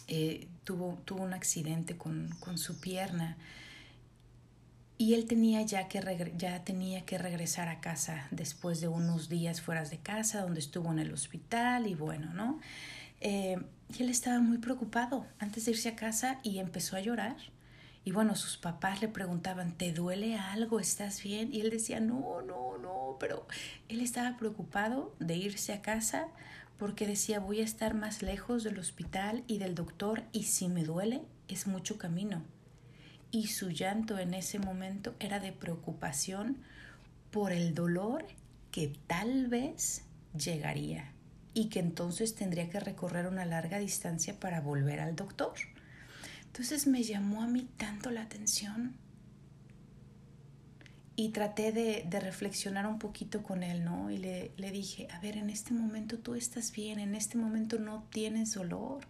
[0.06, 3.36] eh, tuvo, tuvo un accidente con, con, su pierna
[4.96, 9.60] y él tenía ya que, ya tenía que regresar a casa después de unos días
[9.60, 12.58] fuera de casa, donde estuvo en el hospital y bueno, ¿no?
[13.20, 13.58] Eh,
[13.96, 17.36] y él estaba muy preocupado antes de irse a casa y empezó a llorar.
[18.04, 20.80] Y bueno, sus papás le preguntaban, ¿te duele algo?
[20.80, 21.52] ¿Estás bien?
[21.52, 23.46] Y él decía, no, no, no, pero
[23.88, 26.28] él estaba preocupado de irse a casa
[26.78, 30.84] porque decía, voy a estar más lejos del hospital y del doctor y si me
[30.84, 32.42] duele es mucho camino.
[33.30, 36.58] Y su llanto en ese momento era de preocupación
[37.30, 38.24] por el dolor
[38.70, 41.12] que tal vez llegaría
[41.58, 45.54] y que entonces tendría que recorrer una larga distancia para volver al doctor.
[46.46, 48.94] Entonces me llamó a mí tanto la atención
[51.16, 54.08] y traté de, reflexionar un poquito con él, ¿no?
[54.08, 57.80] Y le, le dije, a ver, en este momento tú estás bien, en este momento
[57.80, 59.04] no tienes dolor,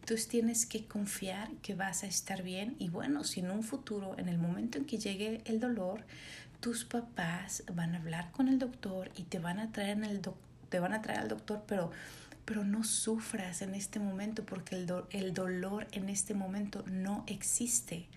[0.00, 4.18] entonces tienes que confiar que vas a estar bien y bueno, si en un futuro,
[4.18, 6.06] en el momento en que llegue el dolor,
[6.60, 10.22] tus papás van a hablar con el doctor y te van a traer en el
[10.22, 11.90] doctor te van a traer al doctor, pero,
[12.46, 18.08] pero no sufras en este momento porque el, el dolor en este momento no existe.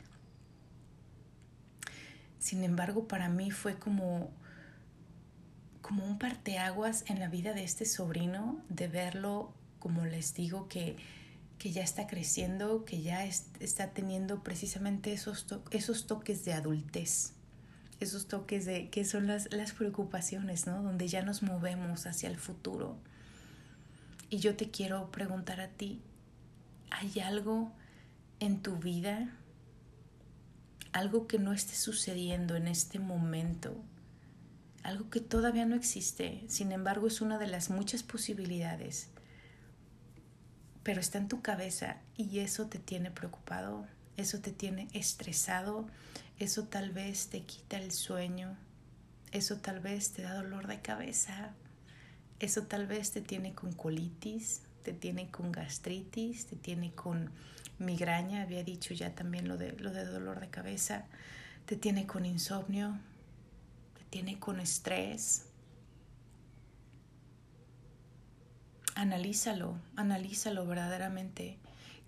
[2.39, 4.31] Sin embargo, para mí fue como,
[5.81, 10.95] como un parteaguas en la vida de este sobrino, de verlo, como les digo, que,
[11.57, 17.33] que ya está creciendo, que ya está teniendo precisamente esos, esos toques de adultez
[18.03, 20.81] esos toques de que son las, las preocupaciones, ¿no?
[20.81, 22.97] Donde ya nos movemos hacia el futuro.
[24.29, 26.01] Y yo te quiero preguntar a ti,
[26.89, 27.71] ¿hay algo
[28.39, 29.29] en tu vida,
[30.91, 33.75] algo que no esté sucediendo en este momento,
[34.83, 39.09] algo que todavía no existe, sin embargo es una de las muchas posibilidades
[40.83, 43.87] pero está en tu cabeza y eso te tiene preocupado,
[44.17, 45.87] eso te tiene estresado,
[46.39, 48.57] eso tal vez te quita el sueño,
[49.31, 51.53] eso tal vez te da dolor de cabeza,
[52.39, 57.31] eso tal vez te tiene con colitis, te tiene con gastritis, te tiene con
[57.79, 61.05] migraña, había dicho ya también lo de, lo de dolor de cabeza,
[61.65, 62.97] te tiene con insomnio,
[63.97, 65.45] te tiene con estrés.
[68.95, 71.57] Analízalo, analízalo verdaderamente.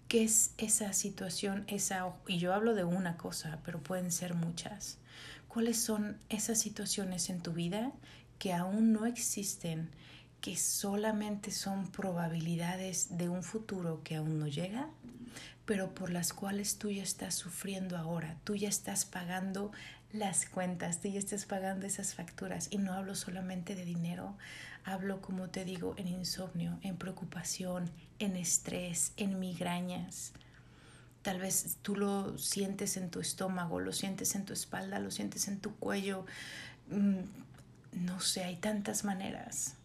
[0.08, 1.64] ¿Qué es esa situación?
[1.68, 5.00] Esa, y yo hablo de una cosa, pero pueden ser muchas.
[5.48, 7.92] ¿Cuáles son esas situaciones en tu vida
[8.38, 9.90] que aún no existen,
[10.42, 14.90] que solamente son probabilidades de un futuro que aún no llega,
[15.66, 19.72] pero por las cuales tú ya estás sufriendo ahora, tú ya estás pagando
[20.14, 22.68] las cuentas, tú ya estás pagando esas facturas.
[22.70, 24.38] Y no hablo solamente de dinero,
[24.84, 30.34] hablo, como te digo, en insomnio, en preocupación, en estrés, en migrañas.
[31.22, 35.48] Tal vez tú lo sientes en tu estómago, lo sientes en tu espalda, lo sientes
[35.48, 36.26] en tu cuello.
[36.90, 37.22] Mm,
[38.06, 39.76] no sé, hay tantas maneras.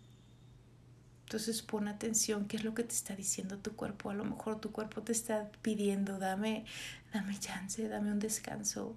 [1.24, 4.10] Entonces pon atención, qué es lo que te está diciendo tu cuerpo.
[4.10, 6.64] A lo mejor tu cuerpo te está pidiendo, dame,
[7.12, 8.96] dame chance, dame un descanso.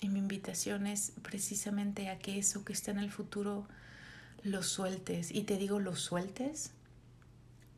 [0.00, 3.66] Y mi invitación es precisamente a que eso que está en el futuro
[4.44, 5.30] lo sueltes.
[5.30, 6.72] Y te digo lo sueltes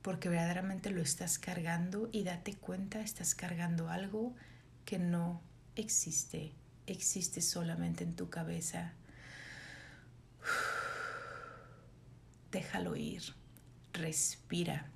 [0.03, 4.35] porque verdaderamente lo estás cargando y date cuenta, estás cargando algo
[4.85, 5.41] que no
[5.77, 6.53] existe,
[6.87, 8.93] existe solamente en tu cabeza
[12.53, 13.23] déjalo ir,
[13.93, 14.87] respira.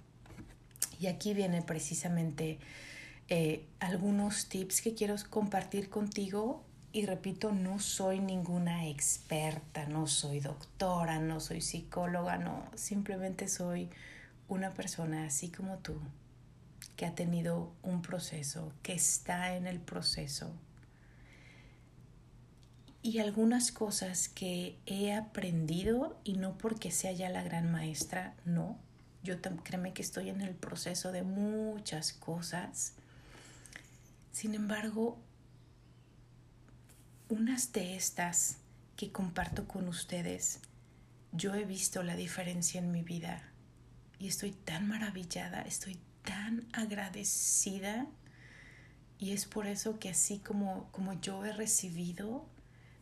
[1.01, 2.59] Y aquí viene precisamente
[3.29, 6.63] eh, algunos tips que quiero compartir contigo.
[6.93, 13.91] Y repito, no soy ninguna experta, no soy doctora, no soy psicóloga, no, simplemente soy
[14.49, 16.01] una persona así como tú,
[16.97, 20.53] que ha tenido un proceso, que está en el proceso
[23.07, 28.81] y algunas cosas que he aprendido y no porque sea ya la gran maestra, no.
[29.23, 32.95] Yo créeme que estoy en el proceso de muchas cosas.
[34.33, 35.21] Sin embargo,
[37.29, 38.57] unas de estas
[38.97, 40.59] que comparto con ustedes,
[41.31, 43.53] yo he visto la diferencia en mi vida
[44.19, 48.07] y estoy tan maravillada, estoy tan agradecida
[49.19, 52.47] y es por eso que así como, como yo he recibido,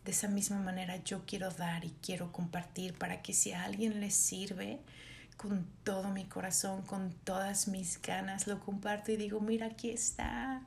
[0.05, 4.01] de esa misma manera yo quiero dar y quiero compartir para que si a alguien
[4.01, 4.81] le sirve,
[5.37, 10.63] con todo mi corazón, con todas mis ganas, lo comparto y digo, mira, aquí está.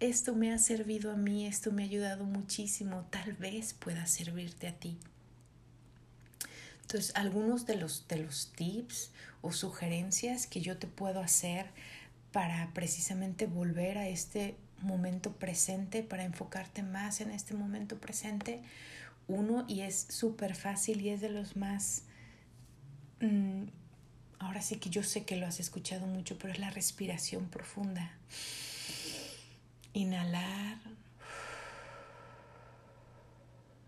[0.00, 4.66] Esto me ha servido a mí, esto me ha ayudado muchísimo, tal vez pueda servirte
[4.66, 4.98] a ti.
[6.92, 11.70] Entonces, algunos de los, de los tips o sugerencias que yo te puedo hacer
[12.32, 18.60] para precisamente volver a este momento presente, para enfocarte más en este momento presente.
[19.26, 22.02] Uno, y es súper fácil y es de los más...
[23.20, 23.68] Mm,
[24.38, 28.18] ahora sí que yo sé que lo has escuchado mucho, pero es la respiración profunda.
[29.94, 30.76] Inhalar.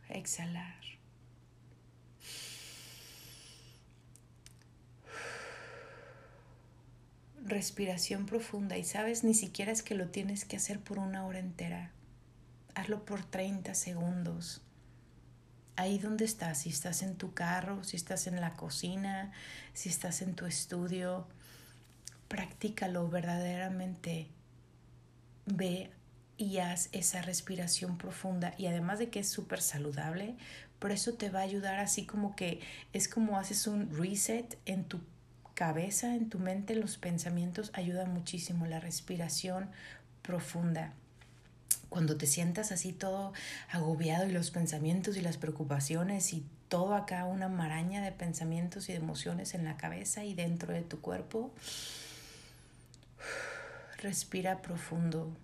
[0.08, 0.83] Exhalar.
[7.44, 11.38] Respiración profunda y sabes, ni siquiera es que lo tienes que hacer por una hora
[11.38, 11.90] entera.
[12.74, 14.62] Hazlo por 30 segundos.
[15.76, 19.32] Ahí donde estás, si estás en tu carro, si estás en la cocina,
[19.72, 21.26] si estás en tu estudio,
[22.28, 24.28] practícalo verdaderamente.
[25.46, 25.90] Ve
[26.36, 30.36] y haz esa respiración profunda y además de que es súper saludable,
[30.78, 32.60] por eso te va a ayudar así como que
[32.92, 35.00] es como haces un reset en tu
[35.54, 39.68] cabeza, en tu mente, los pensamientos ayuda muchísimo, la respiración
[40.22, 40.92] profunda.
[41.88, 43.32] Cuando te sientas así todo
[43.70, 48.92] agobiado y los pensamientos y las preocupaciones y todo acá una maraña de pensamientos y
[48.92, 51.52] de emociones en la cabeza y dentro de tu cuerpo,
[53.98, 55.36] respira profundo.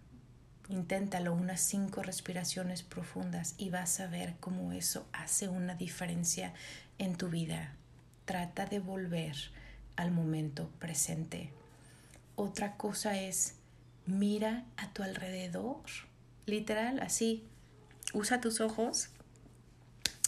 [0.69, 6.53] Inténtalo unas cinco respiraciones profundas y vas a ver cómo eso hace una diferencia
[6.99, 7.75] en tu vida.
[8.25, 9.37] Trata de volver
[10.01, 11.51] al momento presente.
[12.37, 13.55] Otra cosa es
[14.07, 15.83] mira a tu alrededor,
[16.47, 17.45] literal, así,
[18.13, 19.11] usa tus ojos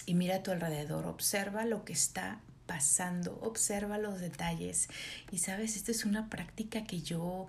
[0.07, 4.89] y mira a tu alrededor, observa lo que está pasando, observa los detalles.
[5.31, 7.47] Y sabes, esta es una práctica que yo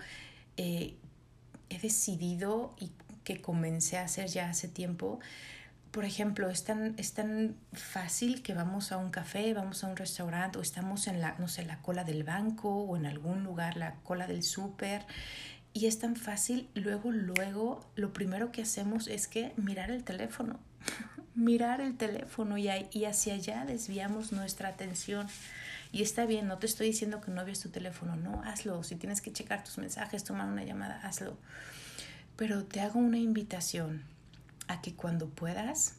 [0.58, 0.96] eh,
[1.70, 2.92] he decidido y
[3.24, 5.20] que comencé a hacer ya hace tiempo,
[5.94, 9.96] por ejemplo, es tan, es tan fácil que vamos a un café, vamos a un
[9.96, 13.78] restaurante o estamos en la, no sé, la cola del banco o en algún lugar,
[13.78, 15.06] la cola del súper.
[15.72, 20.60] Y es tan fácil, luego, luego, lo primero que hacemos es que mirar el teléfono,
[21.36, 25.28] mirar el teléfono y, y hacia allá desviamos nuestra atención.
[25.92, 28.82] Y está bien, no te estoy diciendo que no veas tu teléfono, no, hazlo.
[28.82, 31.38] Si tienes que checar tus mensajes, tomar una llamada, hazlo.
[32.36, 34.12] Pero te hago una invitación
[34.74, 35.96] a que cuando puedas,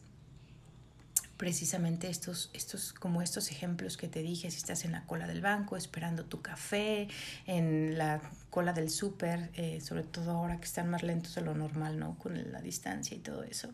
[1.37, 5.41] precisamente estos, estos, como estos ejemplos que te dije, si estás en la cola del
[5.41, 7.07] banco esperando tu café,
[7.45, 11.53] en la cola del súper, eh, sobre todo ahora que están más lentos de lo
[11.55, 12.17] normal, ¿no?
[12.17, 13.69] Con la distancia y todo eso.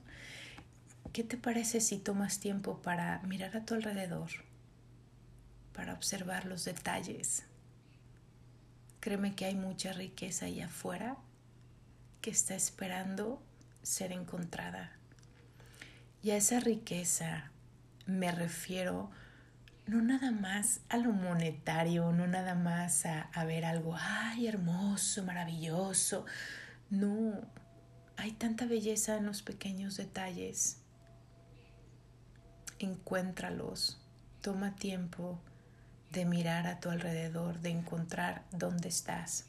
[1.13, 4.29] ¿Qué te parece si tomas tiempo para mirar a tu alrededor,
[5.73, 7.43] para observar los detalles?
[9.01, 11.17] Créeme que hay mucha riqueza ahí afuera
[12.21, 13.41] que está esperando
[13.83, 14.91] ser encontrada.
[16.23, 17.51] Y a esa riqueza
[18.05, 19.09] me refiero
[19.87, 25.23] no nada más a lo monetario, no nada más a, a, ver algo, ay, hermoso,
[25.23, 26.25] maravilloso.
[26.89, 27.41] No,
[28.17, 30.77] hay tanta belleza en los pequeños detalles.
[32.79, 33.99] Encuéntralos,
[34.41, 35.39] toma tiempo
[36.11, 39.45] de mirar a tu alrededor, de encontrar dónde estás.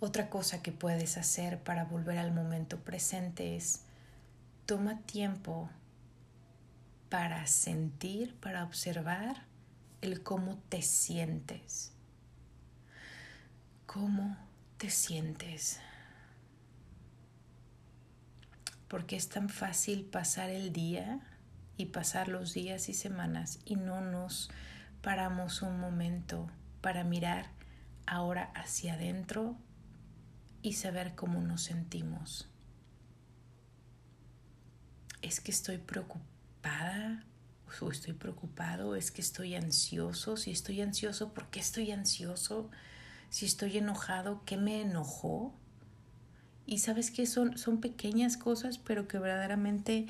[0.00, 3.82] Otra cosa que puedes hacer para volver al momento presente es
[4.66, 5.70] toma tiempo
[7.08, 9.44] para sentir, para observar
[10.00, 11.92] el cómo te sientes.
[13.86, 14.36] ¿Cómo
[14.76, 15.80] te sientes?
[18.88, 21.20] Porque es tan fácil pasar el día
[21.76, 24.50] y pasar los días y semanas y no nos
[25.00, 26.48] paramos un momento
[26.80, 27.46] para mirar
[28.06, 29.56] ahora hacia adentro
[30.64, 32.48] y saber cómo nos sentimos.
[35.20, 37.22] Es que estoy preocupada
[37.82, 42.70] o estoy preocupado, es que estoy ansioso, si estoy ansioso, ¿por qué estoy ansioso?
[43.28, 45.54] Si estoy enojado, ¿qué me enojó?
[46.64, 50.06] Y sabes que son, son pequeñas cosas, pero que verdaderamente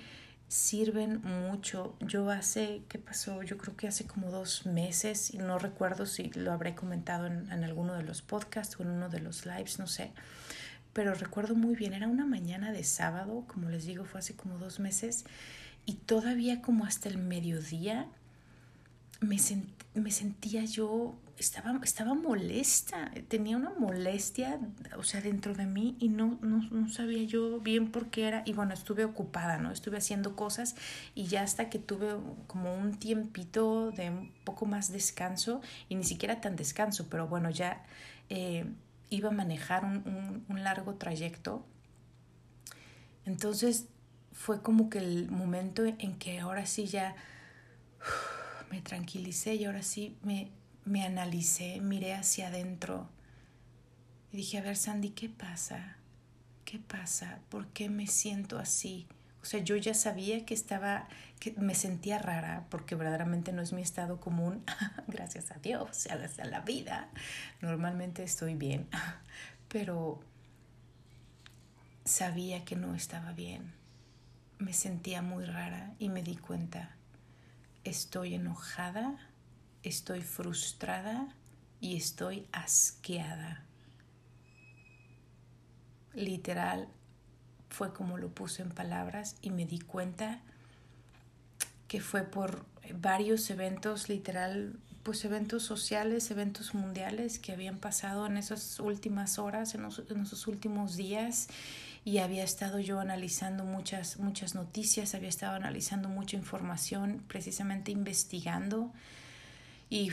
[0.47, 1.97] sirven mucho.
[1.99, 3.43] Yo hace, ¿qué pasó?
[3.43, 7.51] Yo creo que hace como dos meses, y no recuerdo si lo habré comentado en,
[7.51, 10.13] en, alguno de los podcasts o en uno de los lives, no sé.
[10.95, 14.57] Pero recuerdo muy bien, era una mañana de sábado, como les digo, fue hace como
[14.57, 15.27] dos meses,
[15.85, 18.07] y todavía como hasta el mediodía
[19.21, 19.37] me,
[19.95, 24.61] me sentía yo estaba, estaba molesta, tenía una molestia,
[24.97, 28.43] o sea, dentro de mí y no, no, no, sabía yo bien por qué era.
[28.47, 29.71] Y bueno, estuve ocupada, ¿no?
[29.73, 30.77] Estuve haciendo cosas
[31.15, 32.17] y ya hasta que tuve
[32.47, 37.51] como un tiempito de un poco más descanso y ni siquiera tan descanso, pero bueno,
[37.51, 37.83] ya
[38.31, 38.67] eh,
[39.17, 41.67] iba a manejar un, un, largo trayecto.
[43.25, 43.87] Entonces
[44.33, 47.15] fue como que el momento en que ahora sí ya
[48.71, 50.51] me tranquilicé y ahora sí me
[50.85, 53.09] me analicé, miré hacia adentro
[54.33, 55.97] y dije, a ver Sandy, ¿qué pasa?
[56.65, 57.41] ¿Qué pasa?
[57.49, 59.07] ¿Por qué me siento así?
[59.43, 61.09] O sea, yo ya sabía que estaba,
[61.53, 64.65] me sentía rara, porque verdaderamente no es mi estado común,
[65.09, 67.09] gracias a Dios, a a la vida.
[67.61, 68.89] Normalmente estoy bien,
[69.69, 70.21] pero
[72.05, 73.73] sabía que no estaba bien.
[74.59, 76.91] Me sentía muy rara y me di cuenta,
[77.85, 79.19] estoy enojada
[79.85, 81.29] estoy frustrada
[81.81, 83.63] y estoy asqueada.
[86.15, 86.89] Literal
[87.69, 90.41] fue como lo puse en palabras y me di cuenta
[91.95, 92.67] que fue por
[92.99, 99.77] varios eventos, literal, pues eventos sociales, eventos mundiales que habían pasado en esas últimas horas,
[99.77, 101.47] en, esos últimos días.
[102.05, 108.93] Y había estado yo analizando muchas, muchas noticias, había estado analizando mucha información, precisamente investigando.
[109.89, 110.11] Y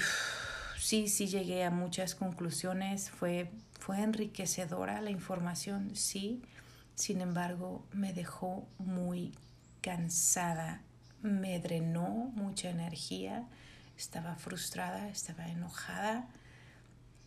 [0.77, 6.43] sí, sí llegué a muchas conclusiones, fue, fue enriquecedora la información, sí,
[6.93, 9.33] sin embargo me dejó muy
[9.81, 10.83] cansada,
[11.21, 13.45] me drenó mucha energía,
[13.97, 16.27] estaba frustrada, estaba enojada,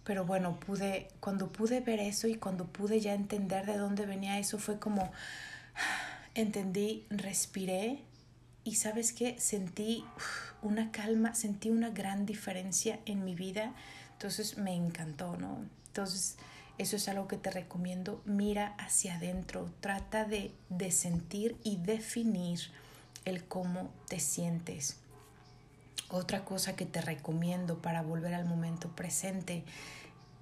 [0.05, 4.39] pero bueno, pude, cuando pude ver eso y cuando pude ya entender de dónde venía
[4.39, 5.11] eso, fue como,
[6.35, 8.03] entendí, respiré
[8.65, 10.05] y sabes qué, sentí
[10.63, 13.75] una calma, sentí una gran diferencia en mi vida,
[14.13, 15.65] entonces me encantó, ¿no?
[15.87, 16.37] Entonces,
[16.77, 22.61] eso es algo que te recomiendo, mira hacia adentro, trata de, de sentir y definir
[23.25, 24.99] el cómo te sientes.
[26.11, 29.65] Otra cosa que te recomiendo para volver al momento presente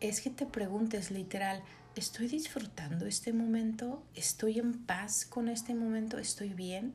[0.01, 1.63] es que te preguntes literal,
[1.95, 4.03] ¿estoy disfrutando este momento?
[4.15, 6.19] ¿Estoy en paz con este momento?
[6.19, 6.95] ¿Estoy bien?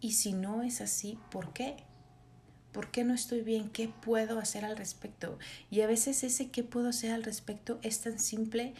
[0.00, 1.76] Y si no es así, ¿por qué?
[2.72, 3.70] ¿Por qué no estoy bien?
[3.70, 5.38] ¿Qué puedo hacer al respecto?
[5.70, 8.74] Y a veces ese qué puedo hacer al respecto es tan simple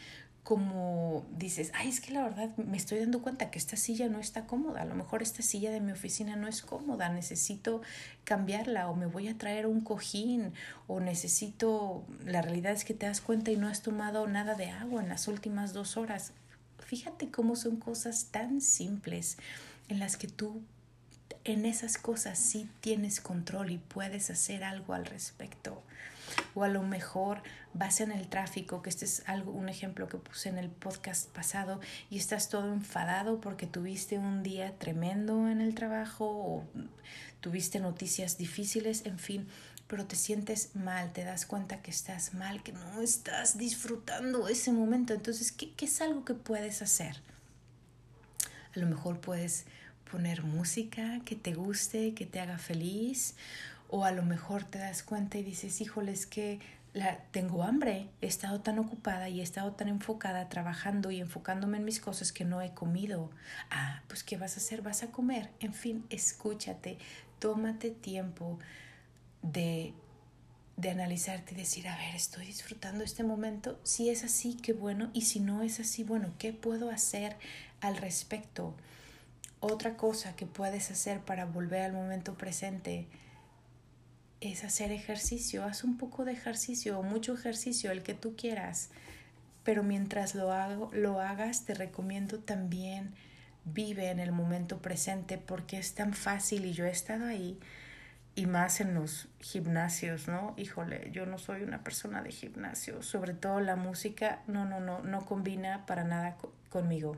[0.46, 4.20] como dices, ay, es que la verdad me estoy dando cuenta que esta silla no
[4.20, 7.82] está cómoda, a lo mejor esta silla de mi oficina no es cómoda, necesito
[8.22, 10.52] cambiarla o me voy a traer un cojín
[10.86, 14.70] o necesito, la realidad es que te das cuenta y no has tomado nada de
[14.70, 16.30] agua en las últimas dos horas.
[16.78, 19.38] Fíjate cómo son cosas tan simples
[19.88, 20.62] en las que tú
[21.42, 25.82] en esas cosas sí tienes control y puedes hacer algo al respecto
[26.54, 27.42] o a lo mejor
[27.74, 31.28] vas en el tráfico, que este es algo, un ejemplo que puse en el podcast
[31.30, 36.64] pasado, y estás todo enfadado porque tuviste un día tremendo en el trabajo o
[37.40, 39.46] tuviste noticias difíciles, en fin,
[39.86, 44.72] pero te sientes mal, te das cuenta que estás mal, que no estás disfrutando ese
[44.72, 45.14] momento.
[45.14, 47.20] Entonces, ¿qué, qué es algo que puedes hacer?
[48.74, 49.64] A lo mejor puedes
[50.10, 53.34] poner música que te guste, que te haga feliz,
[53.88, 56.60] o a lo mejor te das cuenta y dices, híjole, es que
[56.92, 61.76] la, tengo hambre, he estado tan ocupada y he estado tan enfocada trabajando y enfocándome
[61.76, 63.30] en mis cosas que no he comido.
[63.70, 64.80] Ah, pues ¿qué vas a hacer?
[64.80, 65.50] Vas a comer.
[65.60, 66.98] En fin, escúchate,
[67.38, 68.58] tómate tiempo
[69.42, 69.92] de,
[70.78, 73.78] de analizarte y decir, a ver, estoy disfrutando este momento.
[73.82, 75.10] Si es así, qué bueno.
[75.12, 77.36] Y si no es así, bueno, ¿qué puedo hacer
[77.82, 78.74] al respecto?
[79.60, 83.06] Otra cosa que puedes hacer para volver al momento presente
[84.50, 85.64] es hacer ejercicio.
[85.64, 88.90] Haz un poco de ejercicio mucho ejercicio, el que tú quieras.
[89.64, 93.14] Pero mientras lo, hago, lo hagas, te recomiendo también
[93.64, 97.58] vive en el momento presente porque es tan fácil y yo he estado ahí
[98.36, 100.54] y más en los gimnasios, ¿no?
[100.56, 105.00] Híjole, yo no soy una persona de gimnasio, sobre todo la música, no, no, no,
[105.00, 106.36] no combina para nada
[106.68, 107.16] conmigo.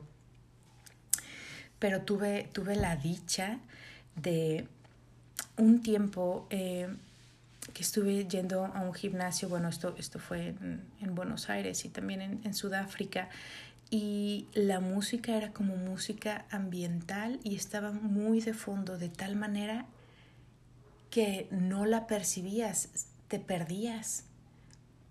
[1.77, 3.59] Pero tuve, tuve la dicha
[4.15, 4.65] de
[5.57, 6.87] un tiempo eh,
[7.73, 10.55] que estuve yendo a un gimnasio, bueno, esto, esto fue
[11.01, 13.29] en, Buenos Aires y también en, en, Sudáfrica,
[13.89, 19.85] y la música era como música ambiental y estaba muy de fondo, de tal manera
[21.09, 24.25] que no la percibías, te perdías.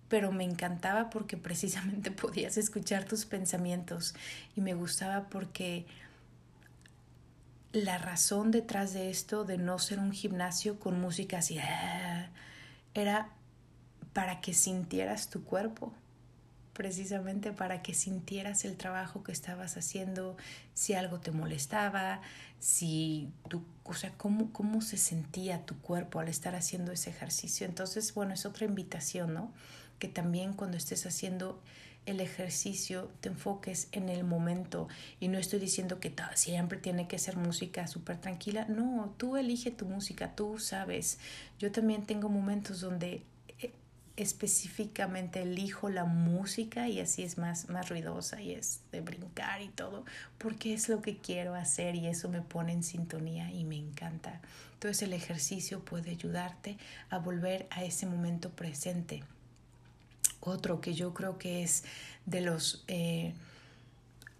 [0.08, 4.14] Pero me encantaba porque precisamente podías escuchar tus pensamientos
[4.56, 5.86] y me gustaba porque
[7.72, 12.28] la razón detrás de esto, de no ser un gimnasio con música así, ah,
[12.98, 13.30] era
[14.12, 15.92] para que sintieras tu cuerpo,
[16.72, 20.36] precisamente para que sintieras el trabajo que estabas haciendo,
[20.74, 22.20] si algo te molestaba,
[22.60, 27.66] si tú, o sea, cómo, cómo se sentía tu cuerpo al estar haciendo ese ejercicio.
[27.66, 29.52] Entonces, bueno, es otra invitación, ¿no?
[29.98, 31.60] Que también cuando estés haciendo
[32.08, 34.88] el ejercicio te enfoques en el momento.
[35.20, 39.70] Y no estoy diciendo que siempre tiene que ser música súper tranquila, no, tú elige
[39.70, 41.18] tu música, tú sabes,
[41.58, 43.22] yo también tengo momentos donde
[43.58, 43.72] eh,
[44.16, 49.68] específicamente elijo la música y así es más, más ruidosa y es de brincar y
[49.68, 50.04] todo,
[50.38, 54.40] porque es lo que quiero hacer y eso me pone en sintonía y me encanta.
[54.74, 56.78] Entonces el ejercicio puede ayudarte
[57.10, 59.24] a volver a ese momento presente
[60.40, 61.84] otro que yo creo que es
[62.26, 63.34] de los eh,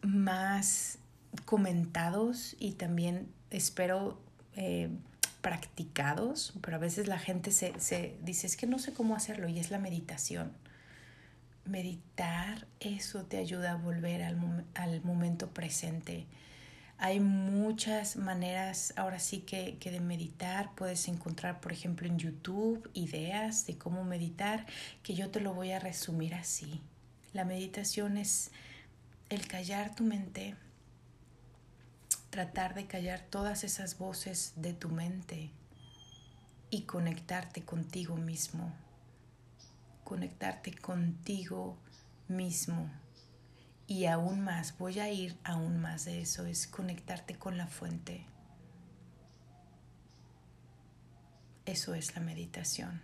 [0.03, 0.99] más
[1.44, 4.20] comentados y también espero
[4.57, 4.90] eh,
[5.40, 9.49] practicados, pero a veces la gente se, se, dice es que no sé cómo hacerlo
[9.49, 10.53] y es la meditación.
[11.64, 16.26] Meditar, eso te ayuda a volver al, al momento presente
[17.01, 20.74] hay muchas maneras ahora sí que, que, de meditar.
[20.74, 24.66] Puedes encontrar, por ejemplo, en YouTube ideas de cómo meditar,
[25.05, 26.80] que yo te lo voy a resumir así.
[27.32, 28.51] La meditación es
[29.28, 30.57] el callar tu mente,
[32.30, 35.53] tratar de callar todas esas voces de tu mente
[36.68, 38.72] y conectarte contigo mismo,
[40.03, 41.76] conectarte contigo
[42.26, 42.90] mismo
[43.89, 48.26] y aún más, voy a ir aún más de eso, es conectarte con la fuente.
[51.64, 53.01] Eso es la meditación.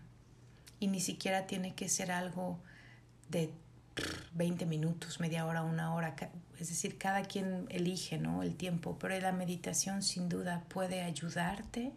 [0.80, 2.61] Y ni siquiera tiene que ser algo
[3.30, 3.51] de
[4.35, 6.16] 20 minutos, media hora, una hora.
[6.61, 8.43] Es decir, cada quien elige ¿no?
[8.43, 11.93] el tiempo, pero la meditación sin duda puede ayudarte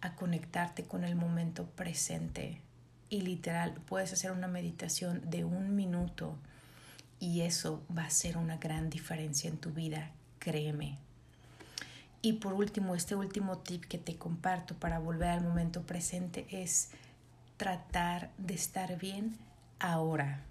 [0.00, 2.62] a conectarte con el momento presente.
[3.10, 6.38] Y literal, puedes hacer una meditación de un minuto
[7.20, 10.98] y eso va a ser una gran diferencia en tu vida, créeme.
[12.22, 16.90] Y por último, este último tip que te comparto para volver al momento presente es
[17.56, 19.36] tratar de estar bien
[19.78, 20.42] ahora.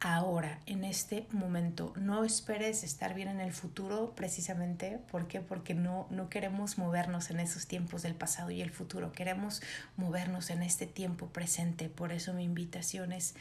[0.00, 1.94] ahora, en este momento.
[1.96, 4.98] No esperes estar bien en el futuro precisamente.
[5.10, 5.40] ¿Por qué?
[5.40, 9.12] Porque no, no queremos movernos en esos tiempos del pasado y el futuro.
[9.12, 9.62] Queremos
[9.96, 11.88] movernos en este tiempo presente.
[11.88, 13.34] Por eso mi invitación es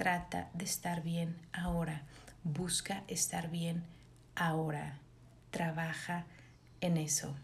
[0.00, 2.04] trata de estar bien ahora.
[2.42, 3.84] Busca estar bien
[4.34, 4.98] ahora.
[5.50, 6.24] Trabaja
[6.80, 7.36] en eso.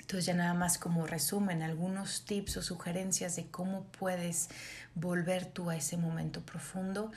[0.00, 4.48] Entonces ya nada más como resumen, algunos tips o sugerencias de cómo puedes
[4.96, 7.12] volver tú a ese momento profundo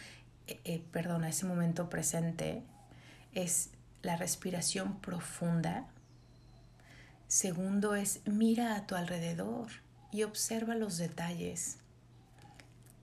[0.46, 2.62] eh, eh, perdón, a ese momento presente
[3.34, 3.72] es
[4.04, 5.88] la respiración profunda.
[7.28, 9.70] Segundo es mira a tu alrededor
[10.12, 11.80] y observa los detalles.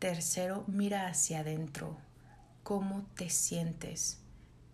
[0.06, 1.96] Tercero, mira hacia adentro,
[2.62, 4.20] cómo te sientes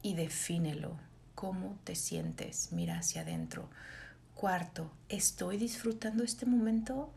[0.02, 0.98] y defínelo,
[1.34, 3.70] cómo te sientes, mira hacia adentro.
[4.34, 7.10] Cuarto, ¿estoy disfrutando este momento?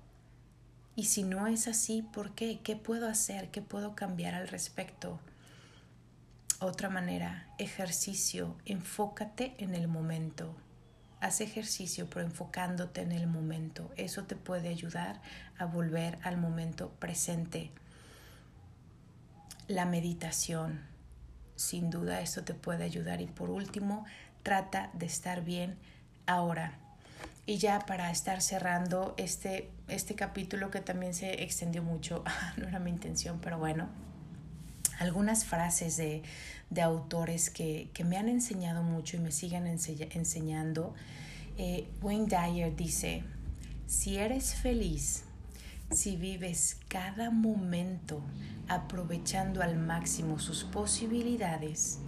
[0.96, 2.62] Y si no es así, ¿por qué?
[2.64, 3.52] ¿Qué puedo hacer?
[3.52, 5.20] ¿Qué puedo cambiar al respecto?
[6.62, 10.56] Otra manera, ejercicio, enfócate en el momento.
[11.20, 13.92] Haz ejercicio, pero enfocándote en el momento.
[13.98, 15.22] Eso te puede ayudar
[15.58, 17.74] a volver al momento presente.
[19.68, 20.82] La meditación,
[21.56, 23.22] sin duda esto te puede ayudar.
[23.22, 24.06] Y por último,
[24.44, 25.78] trata de estar bien
[26.28, 26.78] ahora.
[27.48, 32.24] Y ya para estar cerrando este, este capítulo que también se extendió mucho,
[32.58, 33.88] no era mi intención, pero bueno,
[35.00, 36.24] algunas frases de,
[36.82, 40.94] autores que, me han enseñado mucho y me siguen enseñando.
[41.58, 43.24] Eh, Wayne Dyer dice,
[43.88, 45.25] si eres feliz,
[45.92, 48.22] si vives cada momento
[48.68, 52.00] aprovechando al máximo sus posibilidades,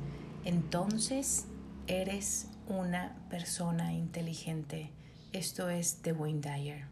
[0.46, 1.46] entonces
[1.88, 4.92] eres una persona inteligente.
[5.32, 6.86] Esto es de Wayne Dyer.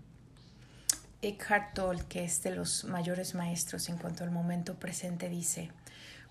[1.22, 5.72] Eckhart Tolle, que es de los mayores maestros en cuanto al momento presente, dice,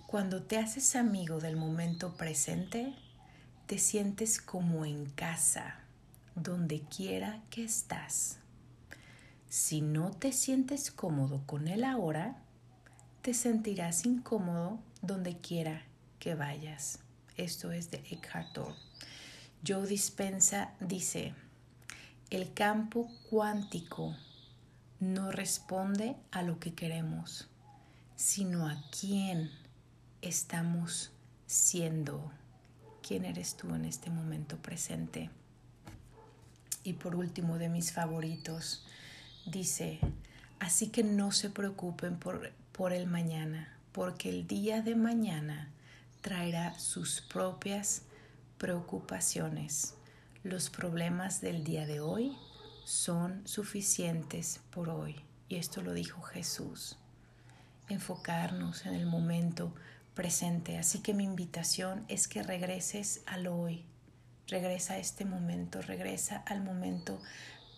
[0.06, 2.94] cuando te haces amigo del momento presente,
[3.66, 5.80] te sientes como en casa,
[6.36, 8.38] donde quiera que estás.
[9.54, 12.42] Si no te sientes cómodo con él ahora,
[13.22, 15.84] te sentirás incómodo donde quiera
[16.18, 16.98] que vayas.
[17.36, 18.74] Esto es de Eckhart Tolle.
[19.64, 21.34] Joe Dispensa dice,
[22.30, 24.16] el campo cuántico
[24.98, 27.48] no responde a lo que queremos,
[28.16, 29.52] sino a quién
[30.20, 31.12] estamos
[31.46, 32.32] siendo.
[33.06, 35.30] ¿Quién eres tú en este momento presente?
[36.82, 38.84] Y por último, de mis favoritos,
[39.46, 40.00] dice,
[40.58, 45.70] así que no se preocupen por, por el mañana, porque el día de mañana
[46.20, 48.02] traerá sus propias
[48.58, 49.94] preocupaciones.
[50.42, 52.36] Los problemas del día de hoy
[52.84, 55.16] son suficientes por hoy.
[55.48, 56.96] Y esto lo dijo Jesús.
[57.88, 59.74] Enfocarnos en el momento
[60.14, 60.78] presente.
[60.78, 63.84] Así que mi invitación es que regreses al hoy.
[64.48, 67.20] Regresa a este momento, regresa al momento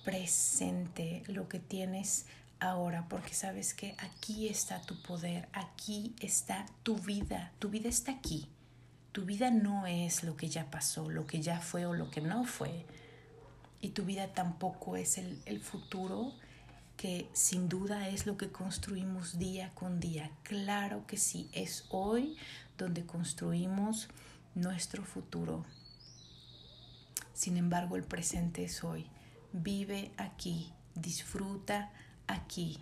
[0.06, 2.24] presente, lo que tienes
[2.58, 8.12] ahora, porque sabes que aquí está tu poder, aquí está tu vida, tu vida está
[8.12, 8.48] aquí.
[9.12, 12.22] Tu vida no es lo que ya pasó, lo que ya fue o lo que
[12.22, 12.86] no fue
[13.86, 16.32] y tu vida tampoco es el, el futuro
[16.96, 20.30] que sin duda es lo que construimos día con día.
[20.42, 22.36] Claro que sí, es hoy
[22.78, 24.08] donde construimos
[24.54, 25.64] nuestro futuro.
[27.34, 29.06] Sin embargo, el presente es hoy.
[29.58, 31.90] Vive aquí, disfruta
[32.26, 32.78] aquí,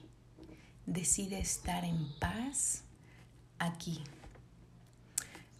[0.87, 2.83] decide estar en paz
[3.61, 4.03] aquí.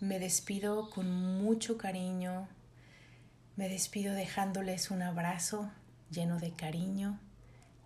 [0.01, 2.49] Me despido con mucho cariño,
[3.55, 5.71] me despido dejándoles un abrazo
[6.11, 7.21] lleno de cariño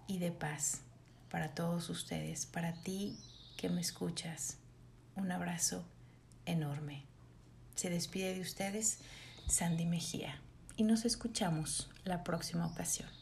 [0.06, 0.80] y de paz
[1.30, 3.18] para todos ustedes, para ti
[3.58, 4.56] que me escuchas.
[5.16, 5.84] Un abrazo
[6.46, 7.04] enorme.
[7.74, 9.00] Se despide de ustedes
[9.48, 10.40] Sandy Mejía
[10.78, 13.17] y nos escuchamos la próxima ocasión.